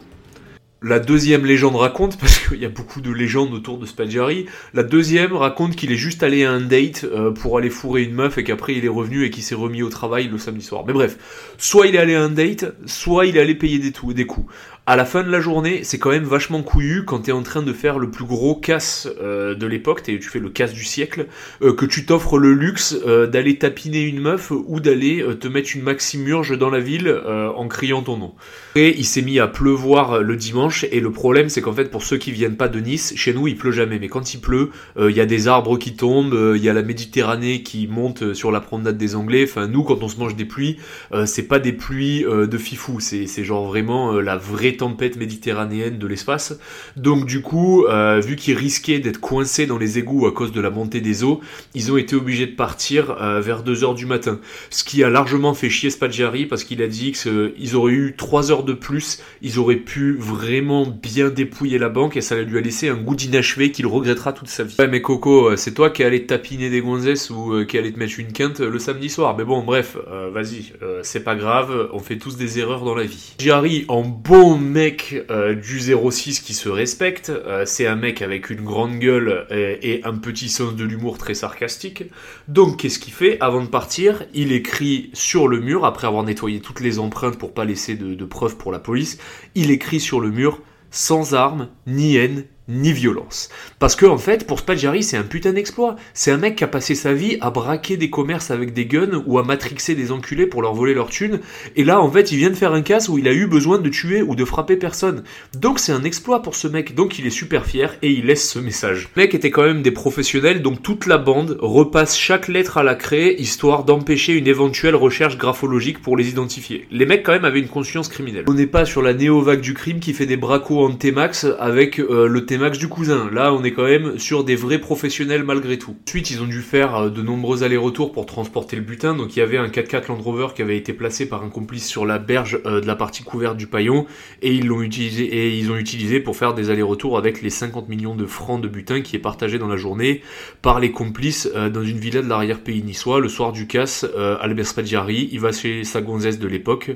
[0.84, 4.84] La deuxième légende raconte, parce qu'il y a beaucoup de légendes autour de Spaggiari, la
[4.84, 8.38] deuxième raconte qu'il est juste allé à un date euh, pour aller fourrer une meuf
[8.38, 10.84] et qu'après il est revenu et qu'il s'est remis au travail le samedi soir.
[10.86, 11.18] Mais bref,
[11.58, 14.54] soit il est allé à un date, soit il est allé payer des, des coups
[14.86, 17.42] à la fin de la journée, c'est quand même vachement couillu quand tu es en
[17.42, 20.84] train de faire le plus gros casse euh, de l'époque, tu fais le casse du
[20.84, 21.28] siècle,
[21.62, 25.70] euh, que tu t'offres le luxe euh, d'aller tapiner une meuf ou d'aller te mettre
[25.74, 27.10] une maximurge dans la ville
[27.56, 28.34] en criant ton nom.
[28.76, 32.04] Et il s'est mis à pleuvoir le dimanche et le problème c'est qu'en fait pour
[32.04, 34.72] ceux qui viennent pas de Nice, chez nous il pleut jamais, mais quand il pleut,
[35.00, 38.52] il y a des arbres qui tombent, il y a la Méditerranée qui monte sur
[38.52, 39.46] la promenade des Anglais.
[39.48, 40.78] Enfin nous quand on se mange des pluies,
[41.26, 46.58] c'est pas des pluies de fifou, c'est genre vraiment la vraie tempêtes méditerranéennes de l'espace.
[46.96, 50.62] Donc du coup, euh, vu qu'ils risquaient d'être coincés dans les égouts à cause de
[50.62, 51.42] la montée des eaux,
[51.74, 54.40] ils ont été obligés de partir euh, vers 2h du matin.
[54.70, 58.52] Ce qui a largement fait chier Spaggiari parce qu'il a dit qu'ils auraient eu 3
[58.52, 62.62] heures de plus, ils auraient pu vraiment bien dépouiller la banque et ça lui a
[62.62, 64.76] laissé un goût d'inachevé qu'il regrettera toute sa vie.
[64.80, 68.00] Ouais mais Coco, euh, c'est toi qui allais tapiner des gonzesses ou qui allais te
[68.00, 69.36] mettre une quinte le samedi soir.
[69.38, 69.98] Mais bon, bref,
[70.34, 73.34] vas-y, c'est pas grave, on fait tous des erreurs dans la vie.
[73.34, 77.30] Spaggiari en bon mec euh, du 06 qui se respecte.
[77.30, 81.34] Euh, c'est un mec avec une grande gueule et, un petit sens de l'humour très
[81.34, 82.06] sarcastique.
[82.48, 86.60] Donc qu'est-ce qu'il fait Avant de partir, il écrit sur le mur, après avoir nettoyé
[86.60, 89.18] toutes les empreintes pour pas laisser de, de preuves pour la police,
[89.56, 93.50] il écrit sur le mur sans armes, ni haine, ni violence.
[93.80, 95.96] Parce que en fait, pour Spaggiari, c'est un putain d'exploit.
[96.14, 99.24] C'est un mec qui a passé sa vie à braquer des commerces avec des guns
[99.26, 101.40] ou à matrixer des enculés pour leur voler leur thune.
[101.76, 103.80] Et là, en fait, il vient de faire un casse où il a eu besoin
[103.80, 105.24] de tuer ou de frapper personne.
[105.58, 106.96] Donc c'est un exploit pour ce mec.
[106.96, 109.10] Donc il est super fier et il laisse ce message.
[109.16, 112.84] Le mec était quand même des professionnels, donc toute la bande repasse chaque lettre à
[112.84, 116.88] la craie, histoire d'empêcher une éventuelle recherche graphologique pour les identifier.
[116.92, 118.46] Les mecs quand même avaient une conscience criminelle.
[118.48, 122.00] On n'est pas sur la néo-vague du crime qui fait des bracos en T-Max avec
[122.00, 123.30] euh, le Max du cousin.
[123.32, 125.96] Là, on est quand même sur des vrais professionnels malgré tout.
[126.08, 129.16] Ensuite, ils ont dû faire euh, de nombreux allers-retours pour transporter le butin.
[129.16, 131.88] Donc, il y avait un 4x4 Land Rover qui avait été placé par un complice
[131.88, 134.06] sur la berge euh, de la partie couverte du paillon
[134.42, 137.90] et ils l'ont utilisé et ils ont utilisé pour faire des allers-retours avec les 50
[137.90, 140.22] millions de francs de butin qui est partagé dans la journée
[140.62, 143.20] par les complices euh, dans une villa de l'arrière-pays niçois.
[143.20, 144.06] Le soir du casse,
[144.40, 146.92] Albert Spaggiari, il va chez sa gonzesse de l'époque,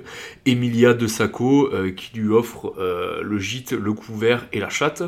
[0.45, 5.03] Emilia de Sacco, qui lui offre le gîte, le couvert et la chatte.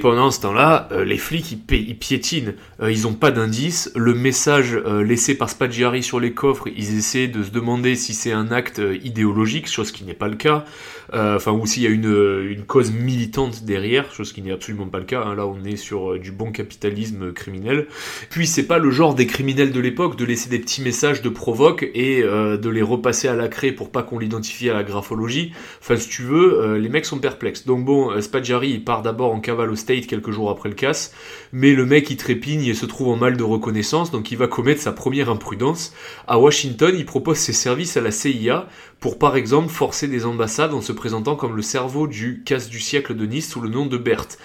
[0.00, 3.92] Pendant ce temps-là, euh, les flics ils, piétinent, euh, ils n'ont pas d'indice.
[3.94, 8.14] Le message euh, laissé par Spaggiari sur les coffres, ils essaient de se demander si
[8.14, 10.64] c'est un acte idéologique, chose qui n'est pas le cas.
[11.12, 15.04] Enfin, ou s'il y a une, cause militante derrière, chose qui n'est absolument pas le
[15.04, 15.24] cas.
[15.24, 15.34] Hein.
[15.34, 17.88] Là, on est sur du bon capitalisme criminel.
[18.30, 21.28] Puis, c'est pas le genre des criminels de l'époque de laisser des petits messages de
[21.28, 25.52] provoque et de les repasser à la craie pour pas qu'on l'identifie à la graphologie.
[25.80, 27.66] Enfin, si tu veux, les mecs sont perplexes.
[27.66, 31.12] Donc bon, Spaggiari il part d'abord en cavale au Quelques jours après le casse,
[31.52, 34.46] mais le mec il trépigne et se trouve en mal de reconnaissance, donc il va
[34.46, 35.92] commettre sa première imprudence.
[36.28, 38.68] À Washington, il propose ses services à la CIA
[39.00, 42.78] pour par exemple forcer des ambassades en se présentant comme le cerveau du casse du
[42.78, 44.38] siècle de Nice sous le nom de Berthe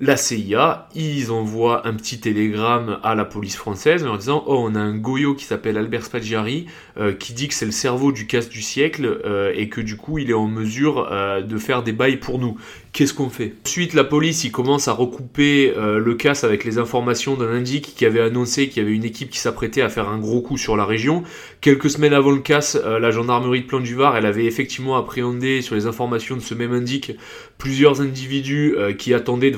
[0.00, 4.76] la CIA, ils envoient un petit télégramme à la police française en disant Oh, on
[4.76, 6.66] a un Goyo qui s'appelle Albert Spaggiari
[6.98, 9.96] euh, qui dit que c'est le cerveau du casse du siècle euh, et que du
[9.96, 12.56] coup il est en mesure euh, de faire des bails pour nous.
[12.98, 13.54] Qu'est-ce qu'on fait?
[13.64, 18.04] Ensuite, la police, il commence à recouper le casse avec les informations d'un indique qui
[18.04, 20.76] avait annoncé qu'il y avait une équipe qui s'apprêtait à faire un gros coup sur
[20.76, 21.22] la région.
[21.60, 25.62] Quelques semaines avant le casse, la gendarmerie de Plan du Var, elle avait effectivement appréhendé
[25.62, 27.12] sur les informations de ce même indique
[27.56, 29.52] plusieurs individus qui attendaient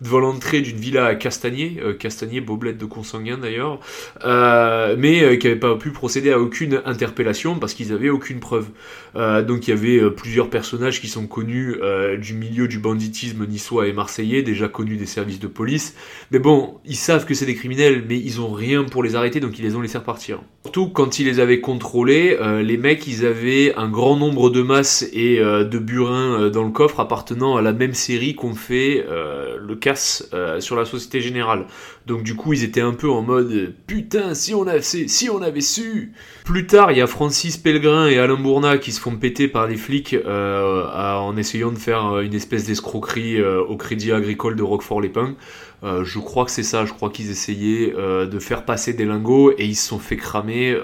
[0.00, 3.80] devant l'entrée d'une villa à Castagnier, euh, Castagnier, Boblette de consanguin d'ailleurs,
[4.24, 8.40] euh, mais euh, qui n'avait pas pu procéder à aucune interpellation parce qu'ils n'avaient aucune
[8.40, 8.68] preuve.
[9.14, 11.76] donc il y avait plusieurs personnages qui sont connus
[12.18, 15.94] du milieu du banditisme niçois et marseillais, déjà connus des services de police,
[16.30, 19.40] mais bon, ils savent que c'est des criminels, mais ils ont rien pour les arrêter,
[19.40, 20.40] donc ils les ont laissés repartir.
[20.64, 25.06] Surtout quand ils les avaient contrôlés, les mecs, ils avaient un grand nombre de masses
[25.12, 29.76] et de burins dans le coffre appartenant à la même série qu'on fait euh, le
[29.76, 31.66] casse euh, sur la Société Générale.
[32.06, 35.42] Donc du coup, ils étaient un peu en mode putain, si on avait, si on
[35.42, 36.12] avait su.
[36.44, 39.66] Plus tard, il y a Francis Pellegrin et Alain Bourna qui se font péter par
[39.66, 45.34] les flics euh, en essayant de faire une espèce d'escroquerie au Crédit Agricole de Roquefort-les-Pins.
[45.82, 49.64] Je crois que c'est ça, je crois qu'ils essayaient de faire passer des lingots et
[49.66, 50.74] ils se sont fait cramer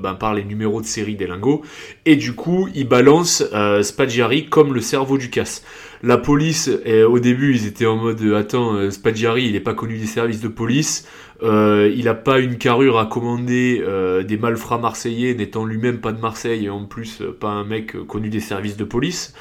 [0.00, 1.62] ben, par les numéros de série des lingots.
[2.06, 3.44] Et du coup, ils balancent
[3.82, 5.62] Spaggiari comme le cerveau du casse.
[6.02, 6.68] La police,
[7.08, 10.40] au début, ils étaient en mode attends, euh, Spaggiari, il n'est pas connu des services
[10.40, 11.06] de police.
[11.42, 16.12] Euh, il n'a pas une carrure à commander euh, des malfrats marseillais, n'étant lui-même pas
[16.12, 19.34] de Marseille et en plus pas un mec connu des services de police.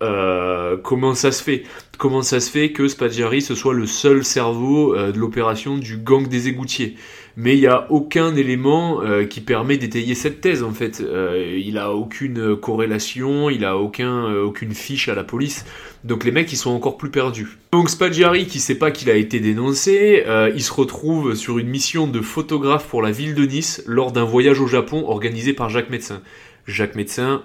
[0.00, 1.64] Comment ça se fait?
[1.98, 6.26] Comment ça se fait que Spaggiari ce soit le seul cerveau de l'opération du gang
[6.28, 6.96] des égoutiers?
[7.38, 11.02] Mais il n'y a aucun élément euh, qui permet d'étayer cette thèse en fait.
[11.02, 15.66] Euh, il a aucune corrélation, il a aucun, euh, aucune fiche à la police.
[16.02, 17.58] Donc les mecs ils sont encore plus perdus.
[17.72, 22.06] Donc Spaggiari qui sait pas qu'il a été dénoncé, il se retrouve sur une mission
[22.06, 25.90] de photographe pour la ville de Nice lors d'un voyage au Japon organisé par Jacques
[25.90, 26.22] Médecin.
[26.66, 27.42] Jacques Médecin,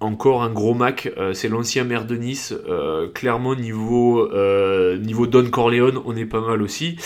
[0.00, 2.54] encore un gros Mac, euh, c'est l'ancien maire de Nice.
[2.68, 6.96] Euh, clairement, niveau, euh, niveau Don Corleone, on est pas mal aussi.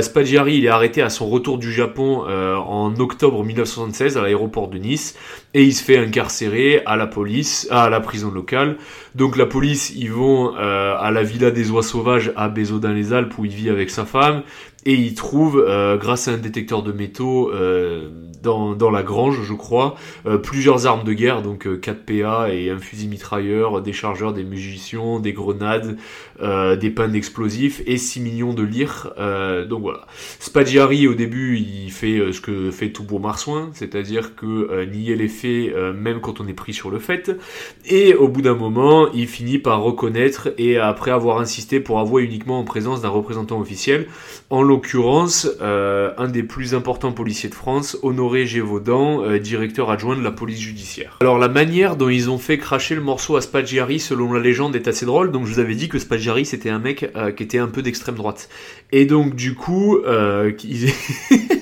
[0.00, 4.78] Spaggiari, il est arrêté à son retour du Japon en octobre 1976 à l'aéroport de
[4.78, 5.16] Nice
[5.54, 8.76] et il se fait incarcérer à la police, à la prison locale.
[9.14, 13.12] Donc la police, ils vont à la villa des oies sauvages à Bézo dans les
[13.12, 14.42] Alpes où il vit avec sa femme
[14.86, 15.62] et ils trouvent,
[16.00, 17.50] grâce à un détecteur de métaux,
[18.46, 19.96] dans, la grange, je crois,
[20.26, 24.32] euh, plusieurs armes de guerre, donc 4 euh, PA et un fusil mitrailleur, des chargeurs,
[24.32, 25.96] des munitions, des grenades,
[26.40, 29.12] euh, des pains d'explosifs et 6 millions de lire.
[29.68, 30.06] donc voilà.
[30.38, 35.28] Spaggiari, au début, il fait ce que fait tout beau marsouin, c'est-à-dire que nier les
[35.28, 37.32] faits, même quand on est pris sur le fait.
[37.84, 42.22] Et au bout d'un moment, il finit par reconnaître et après avoir insisté pour avouer
[42.22, 44.06] uniquement en présence d'un représentant officiel,
[44.50, 50.22] en l'occurrence, un des plus importants policiers de France, Honoré Gévaudan, euh, directeur adjoint de
[50.22, 51.16] la police judiciaire.
[51.20, 54.76] Alors la manière dont ils ont fait cracher le morceau à Spaggiari selon la légende
[54.76, 57.42] est assez drôle, donc je vous avais dit que Spaggiari c'était un mec euh, qui
[57.42, 58.48] était un peu d'extrême droite.
[58.92, 60.52] Et donc du coup, euh,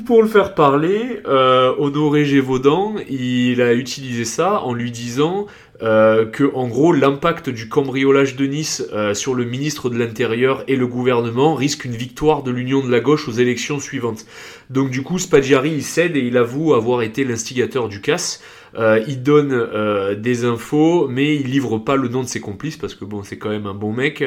[0.00, 5.46] pour le faire parler, Honoré Gévaudan, il a utilisé ça en lui disant
[5.82, 10.62] euh, que en gros l'impact du cambriolage de Nice euh, sur le ministre de l'Intérieur
[10.68, 14.24] et le gouvernement risque une victoire de l'Union de la gauche aux élections suivantes.
[14.70, 18.44] Donc du coup Spaggiari il cède et il avoue avoir été l'instigateur du casse.
[18.78, 22.94] Euh, il donne des infos, mais il livre pas le nom de ses complices parce
[22.94, 24.22] que bon c'est quand même un bon mec.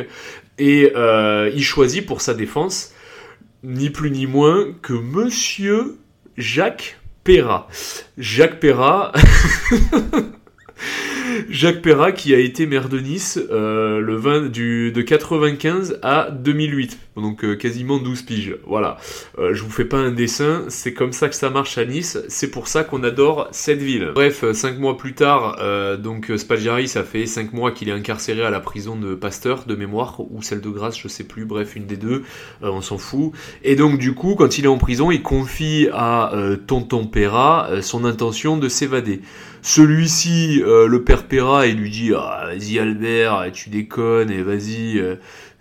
[0.60, 2.92] Et il choisit pour sa défense
[3.66, 5.98] ni plus ni moins que Monsieur
[6.38, 7.68] Jacques Perra.
[8.18, 9.12] Jacques Perra.
[11.50, 16.30] Jacques Perra qui a été maire de Nice euh, le 20 du, de 95 à
[16.32, 18.58] 2008, donc euh, quasiment 12 piges.
[18.66, 18.98] Voilà,
[19.38, 22.20] euh, je vous fais pas un dessin, c'est comme ça que ça marche à Nice,
[22.28, 24.12] c'est pour ça qu'on adore cette ville.
[24.14, 25.60] Bref, 5 mois plus tard,
[26.00, 29.76] donc Spaggiari, ça fait 5 mois qu'il est incarcéré à la prison de Pasteur de
[29.76, 32.24] mémoire, ou celle de Grasse, je sais plus, bref, une des deux,
[32.62, 33.32] on s'en fout.
[33.64, 36.32] Et donc du coup, quand il est en prison, il confie à
[36.68, 39.22] Tonton Perra son intention de s'évader.
[39.66, 45.00] Celui-ci, euh, le Perra, il lui dit ah, Vas-y Albert, tu déconnes, et vas-y.
[45.00, 45.16] Euh.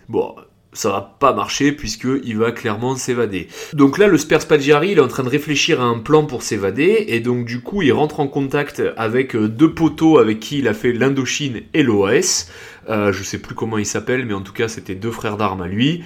[0.09, 0.35] Bon,
[0.73, 3.47] ça va pas marcher puisqu'il va clairement s'évader.
[3.73, 7.05] Donc là, le Sperspaggiari, il est en train de réfléchir à un plan pour s'évader,
[7.07, 10.67] et donc du coup, il rentre en contact avec euh, deux poteaux avec qui il
[10.67, 12.51] a fait l'Indochine et l'OAS.
[12.87, 15.67] Je sais plus comment il s'appelle, mais en tout cas c'était deux frères d'armes à
[15.67, 16.03] lui.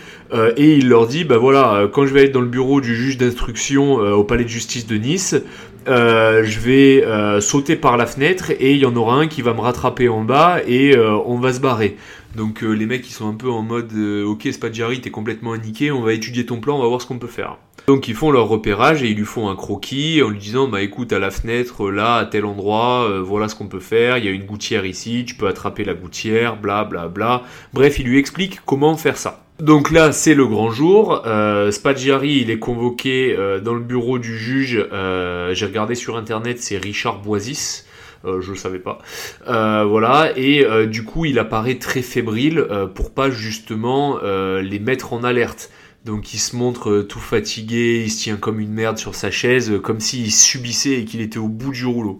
[0.55, 3.17] Et il leur dit, bah voilà, quand je vais être dans le bureau du juge
[3.17, 5.35] d'instruction au palais de justice de Nice,
[5.87, 9.61] je vais sauter par la fenêtre et il y en aura un qui va me
[9.61, 11.97] rattraper en bas et on va se barrer.
[12.35, 15.55] Donc euh, les mecs ils sont un peu en mode euh, ok Spadjari t'es complètement
[15.57, 17.57] niqué, on va étudier ton plan, on va voir ce qu'on peut faire.
[17.87, 20.81] Donc ils font leur repérage et ils lui font un croquis en lui disant bah
[20.81, 24.25] écoute à la fenêtre là à tel endroit euh, voilà ce qu'on peut faire, il
[24.25, 27.43] y a une gouttière ici, tu peux attraper la gouttière, bla bla bla.
[27.73, 29.43] Bref il lui explique comment faire ça.
[29.59, 31.23] Donc là, c'est le grand jour.
[31.25, 34.87] Euh, Spaggiari, il est convoqué dans le bureau du juge.
[35.51, 37.85] J'ai regardé sur internet, c'est Richard Boisis.
[38.25, 38.99] Euh, je le savais pas.
[39.47, 45.13] Euh, voilà, et euh, du coup, il apparaît très fébrile pour pas justement les mettre
[45.13, 45.69] en alerte.
[46.05, 49.73] Donc il se montre tout fatigué, il se tient comme une merde sur sa chaise,
[49.83, 52.19] comme s'il subissait et qu'il était au bout du rouleau.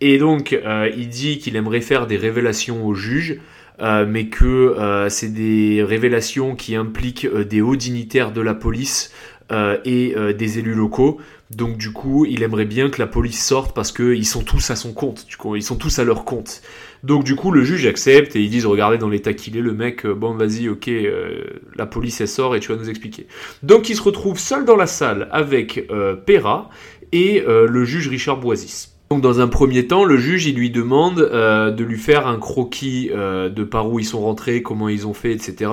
[0.00, 0.56] Et donc
[0.96, 3.40] il dit qu'il aimerait faire des révélations au juge,
[3.80, 9.12] mais que c'est des révélations qui impliquent des hauts dignitaires de la police
[9.50, 11.18] et des élus locaux.
[11.50, 14.76] Donc du coup, il aimerait bien que la police sorte parce qu'ils sont tous à
[14.76, 16.60] son compte, du coup, ils sont tous à leur compte.
[17.04, 19.72] Donc du coup, le juge accepte et ils disent, regardez dans l'état qu'il est, le
[19.72, 21.44] mec, euh, bon vas-y, ok, euh,
[21.76, 23.28] la police elle sort et tu vas nous expliquer.
[23.62, 26.68] Donc il se retrouve seul dans la salle avec euh, Perra
[27.12, 28.96] et le juge Richard Boisis.
[29.10, 33.10] Donc dans un premier temps, le juge il lui demande de lui faire un croquis
[33.14, 35.70] de par où ils sont rentrés, comment ils ont fait, etc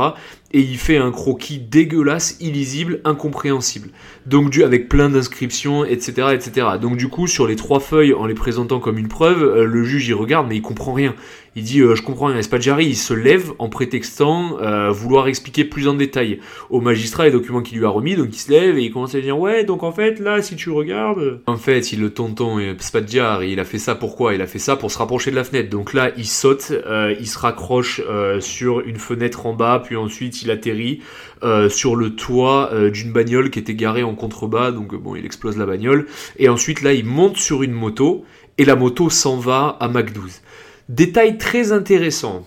[0.54, 3.90] et il fait un croquis dégueulasse, illisible, incompréhensible.
[4.28, 6.68] Donc du avec plein d'inscriptions, etc., etc.
[6.80, 9.84] Donc du coup, sur les trois feuilles, en les présentant comme une preuve, euh, le
[9.84, 11.16] juge il regarde, mais il comprend rien.
[11.56, 12.42] Il dit euh, je comprends rien.
[12.42, 16.40] Spadjari il se lève en prétextant euh, vouloir expliquer plus en détail
[16.70, 18.16] au magistrat les documents qu'il lui a remis.
[18.16, 20.56] Donc il se lève et il commence à dire ouais donc en fait là si
[20.56, 24.48] tu regardes, en fait il le tonton Spadjari il a fait ça pourquoi Il a
[24.48, 24.76] fait ça?
[24.76, 25.70] Pour se rapprocher de la fenêtre.
[25.70, 26.74] Donc là il saute,
[27.20, 28.02] il se raccroche
[28.40, 31.02] sur une fenêtre en bas, puis ensuite il atterrit
[31.44, 35.16] euh, sur le toit euh, d'une bagnole qui était garée en contrebas, donc euh, bon,
[35.16, 36.08] il explose la bagnole.
[36.38, 38.26] Et ensuite, là, il monte sur une moto,
[38.58, 40.42] et la moto s'en va à Mac 12.
[40.90, 42.44] Détail très intéressant.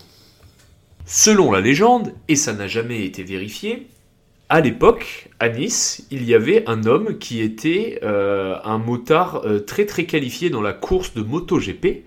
[1.05, 3.87] Selon la légende, et ça n'a jamais été vérifié,
[4.49, 10.05] à l'époque, à Nice, il y avait un homme qui était un motard très très
[10.05, 12.05] qualifié dans la course de MotoGP.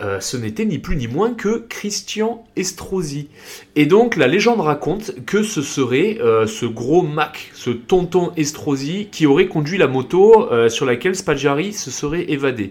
[0.00, 3.28] Euh, ce n'était ni plus ni moins que Christian Estrosi.
[3.74, 9.08] Et donc la légende raconte que ce serait euh, ce gros Mac, ce tonton Estrosi,
[9.10, 12.70] qui aurait conduit la moto euh, sur laquelle Spaggiari se serait évadé.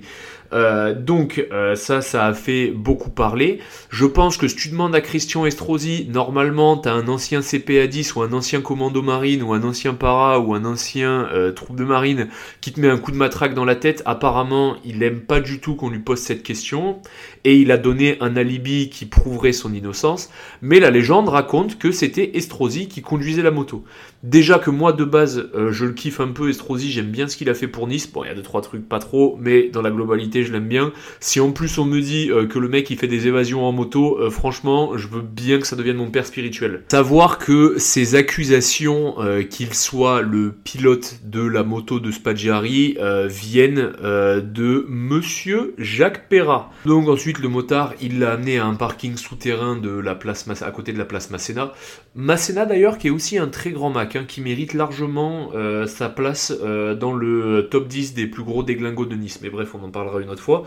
[0.53, 3.59] Euh, donc euh, ça, ça a fait beaucoup parler.
[3.89, 8.13] Je pense que si tu demandes à Christian Estrosi, normalement, tu as un ancien CPA10
[8.15, 11.83] ou un ancien commando marine ou un ancien para ou un ancien euh, troupe de
[11.83, 12.29] marine
[12.61, 14.01] qui te met un coup de matraque dans la tête.
[14.05, 17.01] Apparemment, il aime pas du tout qu'on lui pose cette question
[17.47, 20.29] et il a donné un alibi qui prouverait son innocence.
[20.61, 23.85] Mais la légende raconte que c'était Estrosi qui conduisait la moto.
[24.21, 27.49] Déjà que moi de base, je le kiffe un peu Estrosi, j'aime bien ce qu'il
[27.49, 28.11] a fait pour Nice.
[28.11, 30.67] Bon, il y a deux trois trucs pas trop, mais dans la globalité je l'aime
[30.67, 30.91] bien.
[31.19, 33.71] Si en plus on me dit euh, que le mec il fait des évasions en
[33.71, 36.83] moto, euh, franchement, je veux bien que ça devienne mon père spirituel.
[36.91, 43.91] Savoir que ces accusations euh, qu'il soit le pilote de la moto de Spaggiari viennent
[44.01, 46.71] de monsieur Jacques Perra.
[46.85, 50.71] Donc ensuite le motard, il l'a amené à un parking souterrain de la place à
[50.71, 51.73] côté de la place Masséna.
[52.15, 55.51] Masséna d'ailleurs qui est aussi un très grand Mac, hein, qui mérite largement
[55.87, 59.39] sa place dans le top 10 des plus gros déglingos de Nice.
[59.41, 60.65] Mais bref, on en parlera une autre fois.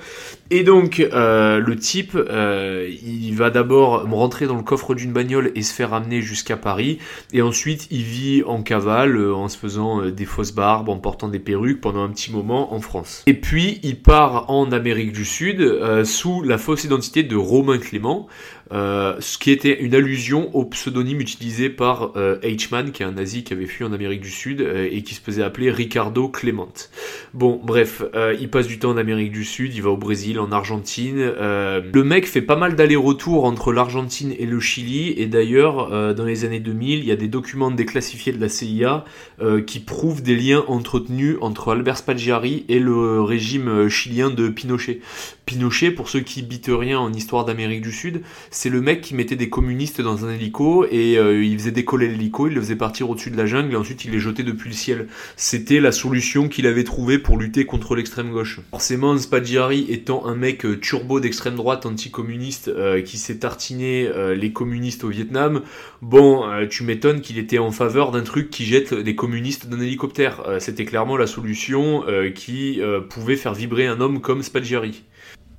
[0.51, 5.53] Et donc, euh, le type, euh, il va d'abord rentrer dans le coffre d'une bagnole
[5.55, 6.99] et se faire amener jusqu'à Paris.
[7.33, 11.29] Et ensuite, il vit en cavale, euh, en se faisant des fausses barbes, en portant
[11.29, 13.23] des perruques pendant un petit moment en France.
[13.27, 15.61] Et puis, il part en Amérique du Sud
[16.05, 18.27] sous la fausse identité de Romain Clément.
[18.73, 23.13] Euh, ce qui était une allusion au pseudonyme utilisé par euh, H-Man, qui est un
[23.13, 26.29] nazi qui avait fui en Amérique du Sud euh, et qui se faisait appeler Ricardo
[26.29, 26.73] Clement.
[27.35, 28.03] Bon, bref,
[28.39, 31.19] il passe du temps en Amérique du Sud, il va au Brésil, en Argentine.
[31.21, 36.45] le mec fait pas mal d'allers-retours entre l'Argentine et le Chili, et d'ailleurs, dans les
[36.45, 39.05] années 2000, il y a des documents déclassifiés de la CIA
[39.67, 45.01] qui prouvent des liens entretenus entre Albert Spaggiari et le régime chilien de Pinochet.
[45.47, 48.23] Pinochet, pour ceux qui bitent rien en histoire d'Amérique du Sud,
[48.61, 52.09] c'est le mec qui mettait des communistes dans un hélico et euh, il faisait décoller
[52.09, 54.69] l'hélico, il le faisait partir au-dessus de la jungle et ensuite il les jetait depuis
[54.69, 55.09] le ciel.
[55.35, 58.61] C'était la solution qu'il avait trouvée pour lutter contre l'extrême gauche.
[58.69, 64.53] Forcément, Spaggiari étant un mec euh, turbo d'extrême droite anticommuniste euh, qui s'est tartiné les
[64.53, 65.63] communistes au Vietnam,
[66.03, 70.43] bon, tu m'étonnes qu'il était en faveur d'un truc qui jette des communistes d'un hélicoptère.
[70.59, 72.05] C'était clairement la solution
[72.35, 75.03] qui pouvait faire vibrer un homme comme Spaggiari.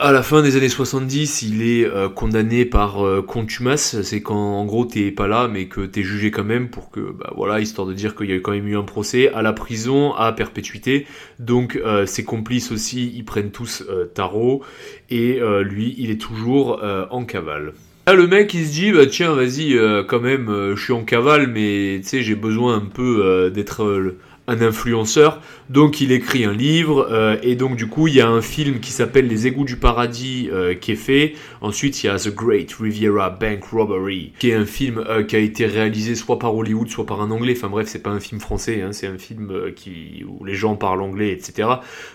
[0.04, 4.34] À la fin des années 70, il est euh, condamné par euh, contumace, c'est quand
[4.34, 7.60] en gros t'es pas là mais que t'es jugé quand même pour que, bah voilà,
[7.60, 10.34] histoire de dire qu'il y a quand même eu un procès, à la prison, à
[10.34, 11.06] perpétuité.
[11.38, 13.84] Donc euh, ses complices aussi, ils prennent tous
[14.16, 14.64] tarot
[15.12, 16.82] et lui, il est toujours
[17.12, 17.74] en cavale.
[18.08, 19.78] Là, le mec, il se dit, bah tiens, vas-y,
[20.08, 24.16] quand même, je suis en cavale, mais tu sais, j'ai besoin un peu d'être
[24.52, 25.40] un influenceur.
[25.70, 28.82] Donc il écrit un livre euh, et donc du coup il y a un film
[28.82, 31.34] qui s'appelle Les égouts du paradis euh, qui est fait.
[31.62, 35.38] Ensuite il y a The Great Riviera Bank Robbery qui est un film euh, qui
[35.38, 37.54] a été réalisé soit par Hollywood soit par un anglais.
[37.56, 40.76] Enfin bref c'est pas un film français, hein, c'est un film qui où les gens
[40.76, 41.70] parlent anglais etc.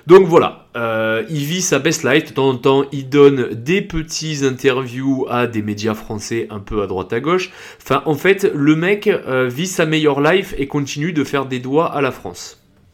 [0.07, 0.66] Donc voilà,
[1.30, 2.26] il vit sa best life.
[2.26, 6.82] De temps en temps il donne des petits interviews à des médias français un peu
[6.82, 7.51] à droite à gauche.
[7.82, 9.09] Enfin en fait le mec
[9.49, 12.26] vit sa meilleure life et continue de faire des doigts à la France.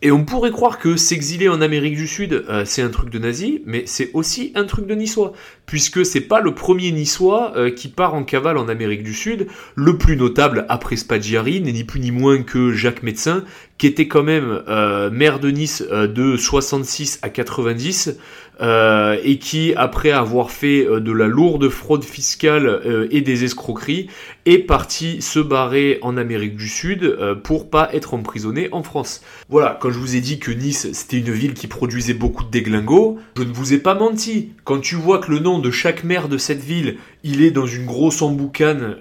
[0.05, 3.20] Et on pourrait croire que s'exiler en Amérique du Sud, euh, c'est un truc de
[3.20, 5.33] nazi, mais c'est aussi un truc de niçois,
[5.64, 9.47] puisque c'est pas le premier niçois euh, qui part en cavale en Amérique du Sud.
[9.76, 13.45] Le plus notable après Spaggiari n'est ni plus ni moins que Jacques Médecin,
[13.78, 18.16] qui était quand même euh, maire de Nice de 66 à 90,
[18.61, 23.44] euh, et qui, après avoir fait euh, de la lourde fraude fiscale euh, et des
[23.44, 24.09] escroqueries,
[24.44, 29.22] est parti se barrer en Amérique du Sud pour pas être emprisonné en France.
[29.48, 32.50] Voilà, quand je vous ai dit que Nice c'était une ville qui produisait beaucoup de
[32.50, 34.50] déglingos, je ne vous ai pas menti.
[34.64, 37.66] Quand tu vois que le nom de chaque maire de cette ville, il est dans
[37.66, 38.96] une grosse emboucane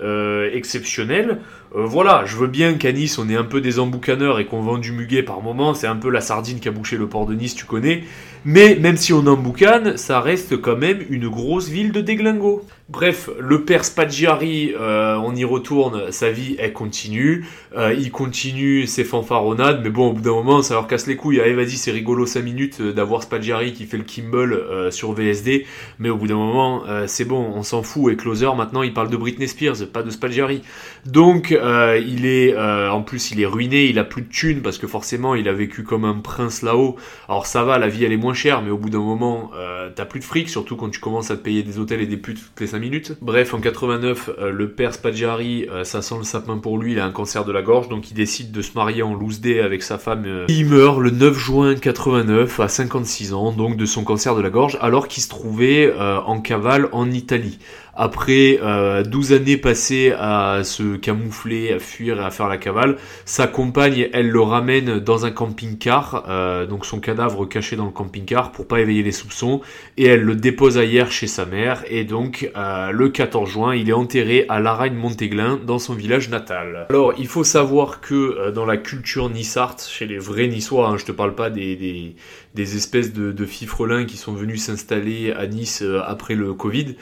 [0.54, 1.40] exceptionnelle,
[1.74, 4.78] voilà, je veux bien qu'à Nice on est un peu des emboucaneurs et qu'on vend
[4.78, 7.34] du muguet par moment, c'est un peu la sardine qui a bouché le port de
[7.34, 8.04] Nice, tu connais.
[8.44, 12.66] Mais même si on emboucane, ça reste quand même une grosse ville de déglingo.
[12.90, 17.46] Bref, le père Spaggiari, euh, on y retourne, sa vie, elle continue.
[17.78, 21.16] Euh, il continue ses fanfaronnades, mais bon, au bout d'un moment, ça leur casse les
[21.16, 21.40] couilles.
[21.40, 25.66] Allez, vas-y, c'est rigolo 5 minutes euh, d'avoir Spaggiari qui fait le Kimball sur VSD,
[26.00, 28.12] mais au bout d'un moment, c'est bon, on s'en fout.
[28.12, 30.62] Et Closer, maintenant, il parle de Britney Spears, pas de Spaggiari.
[31.06, 34.88] Donc, il est, en plus, il est ruiné, il a plus de thunes, parce que
[34.88, 36.98] forcément, il a vécu comme un prince là-haut.
[37.30, 39.52] Alors ça va, la vie, elle est moins chère, mais au bout d'un moment,
[39.96, 42.18] t'as plus de fric, surtout quand tu commences à te payer des hôtels et des
[42.18, 42.81] putes toutes les 5
[43.22, 47.00] Bref, en 89, euh, le père Spaggiari, euh, ça sent le sapin pour lui, il
[47.00, 49.60] a un cancer de la gorge, donc il décide de se marier en loose day
[49.60, 50.24] avec sa femme.
[50.26, 50.46] Euh.
[50.50, 54.50] Il meurt le 9 juin 89 à 56 ans, donc de son cancer de la
[54.50, 57.60] gorge, alors qu'il se trouvait en cavale en Italie.
[57.96, 58.60] Après
[59.06, 64.10] 12 années passées à se camoufler, à fuir et à faire la cavale, sa compagne,
[64.14, 68.80] elle le ramène dans un camping-car, donc son cadavre caché dans le camping-car pour pas
[68.80, 69.62] éveiller les soupçons,
[69.98, 73.94] et elle le dépose ailleurs chez sa mère, et donc le 14 juin, il est
[73.94, 76.86] enterré à Laragne-Montéglin, dans son village natal.
[76.90, 80.98] Alors, il faut savoir que euh, dans la culture nissarte, chez les vrais niçois, hein,
[80.98, 81.76] je te parle pas des,
[82.56, 86.96] des, espèces de, de, fifrelins qui sont venus s'installer à Nice euh, après le Covid,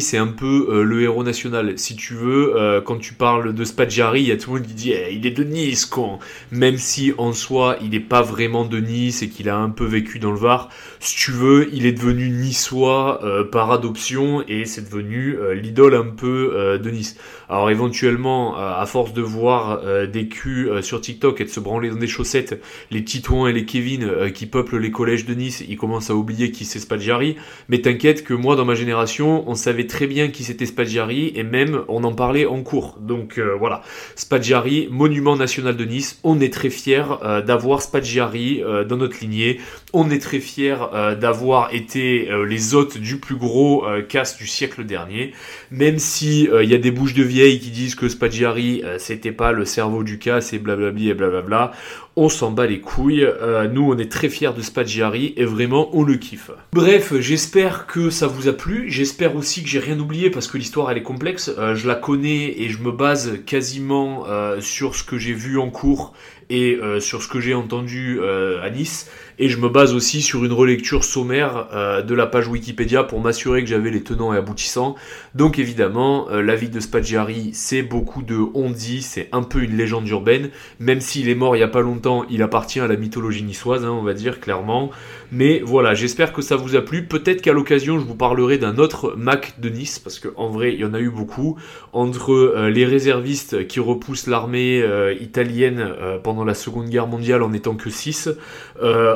[0.00, 1.78] C'est un peu euh, le héros national.
[1.78, 4.74] Si tu veux, quand tu parles de Spaggiari, il y a tout le monde qui
[4.74, 6.18] dit eh, il est de Nice, con.
[6.50, 9.84] Même si en soi, il n'est pas vraiment de Nice et qu'il a un peu
[9.84, 10.68] vécu dans le Var,
[11.00, 13.20] si tu veux, il est devenu niçois
[13.50, 17.16] par adoption et c'est devenu euh, l'idole un peu euh, de Nice.
[17.48, 21.90] Alors éventuellement, euh, à force de voir des culs sur TikTok et de se branler
[21.90, 25.76] dans des chaussettes, les Titouans et les Kevin qui peuplent les collèges de Nice, ils
[25.76, 27.36] commencent à oublier qui c'est Spaggiari.
[27.68, 31.42] Mais t'inquiète que moi, dans ma génération, on savait très bien qui c'était Spaggiari et
[31.42, 32.98] même on en parlait en cours.
[33.00, 33.82] Donc voilà,
[34.14, 36.18] Spaggiari, monument national de Nice.
[36.24, 37.04] On est très fiers
[37.46, 39.60] d'avoir Spaggiari dans notre lignée.
[39.92, 40.76] On est très fiers
[41.20, 45.32] d'avoir été les hôtes du plus gros casse du siècle dernier,
[45.70, 48.96] même si euh, il y a des bouches de vieilles qui disent que Spaggiari euh,
[48.98, 51.72] c'était pas le cerveau du cas, c'est blablabli et blablabla,
[52.16, 55.90] on s'en bat les couilles, euh, nous on est très fiers de Spaggiari et vraiment
[55.92, 56.50] on le kiffe.
[56.72, 60.58] Bref, j'espère que ça vous a plu, j'espère aussi que j'ai rien oublié parce que
[60.58, 64.24] l'histoire elle est complexe, je la connais et je me base quasiment
[64.60, 66.14] sur ce que j'ai vu en cours
[66.50, 70.52] et sur ce que j'ai entendu à Nice et je me base aussi sur une
[70.52, 74.94] relecture sommaire euh, de la page Wikipédia pour m'assurer que j'avais les tenants et aboutissants.
[75.34, 79.62] Donc évidemment, euh, la vie de Spaggiari, c'est beaucoup de on dit, c'est un peu
[79.62, 82.86] une légende urbaine, même s'il est mort il y a pas longtemps, il appartient à
[82.86, 84.90] la mythologie niçoise, hein, on va dire clairement.
[85.32, 87.04] Mais voilà, j'espère que ça vous a plu.
[87.04, 90.80] Peut-être qu'à l'occasion, je vous parlerai d'un autre Mac de Nice, parce qu'en vrai, il
[90.80, 91.58] y en a eu beaucoup,
[91.92, 94.82] entre euh, les réservistes qui repoussent l'armée
[95.20, 95.92] italienne
[96.22, 98.30] pendant la Seconde Guerre mondiale en étant que 6,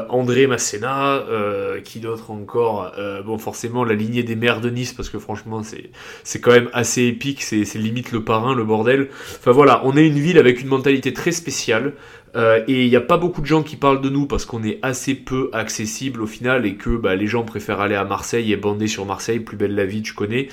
[0.09, 4.93] André Masséna, euh, qui d'autre encore euh, Bon, forcément, la lignée des maires de Nice,
[4.93, 9.09] parce que franchement, c'est, quand même assez épique, c'est, limite le parrain, le bordel.
[9.39, 11.95] Enfin voilà, on est une ville avec une mentalité très spéciale,
[12.37, 14.63] euh, et il n'y a pas beaucoup de gens qui parlent de nous parce qu'on
[14.63, 18.53] est assez peu accessible au final et que bah, les gens préfèrent aller à Marseille
[18.53, 20.49] et bander sur Marseille, plus belle la vie, tu connais.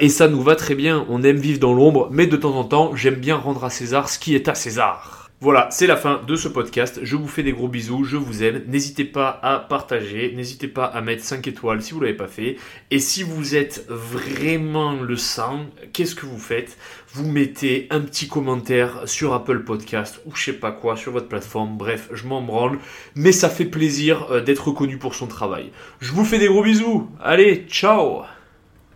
[0.00, 2.64] et ça nous va très bien, on aime vivre dans l'ombre, mais de temps en
[2.64, 5.21] temps, j'aime bien rendre à César ce qui est à César.
[5.42, 7.00] Voilà, c'est la fin de ce podcast.
[7.02, 8.62] Je vous fais des gros bisous, je vous aime.
[8.68, 12.28] N'hésitez pas à partager, n'hésitez pas à mettre 5 étoiles si vous ne l'avez pas
[12.28, 12.58] fait.
[12.92, 16.78] Et si vous êtes vraiment le sang, qu'est-ce que vous faites?
[17.12, 21.26] Vous mettez un petit commentaire sur Apple Podcast ou je sais pas quoi, sur votre
[21.26, 21.76] plateforme.
[21.76, 22.78] Bref, je m'en branle.
[23.16, 25.72] Mais ça fait plaisir euh, d'être reconnu pour son travail.
[25.98, 27.10] Je vous fais des gros bisous.
[27.20, 28.22] Allez, ciao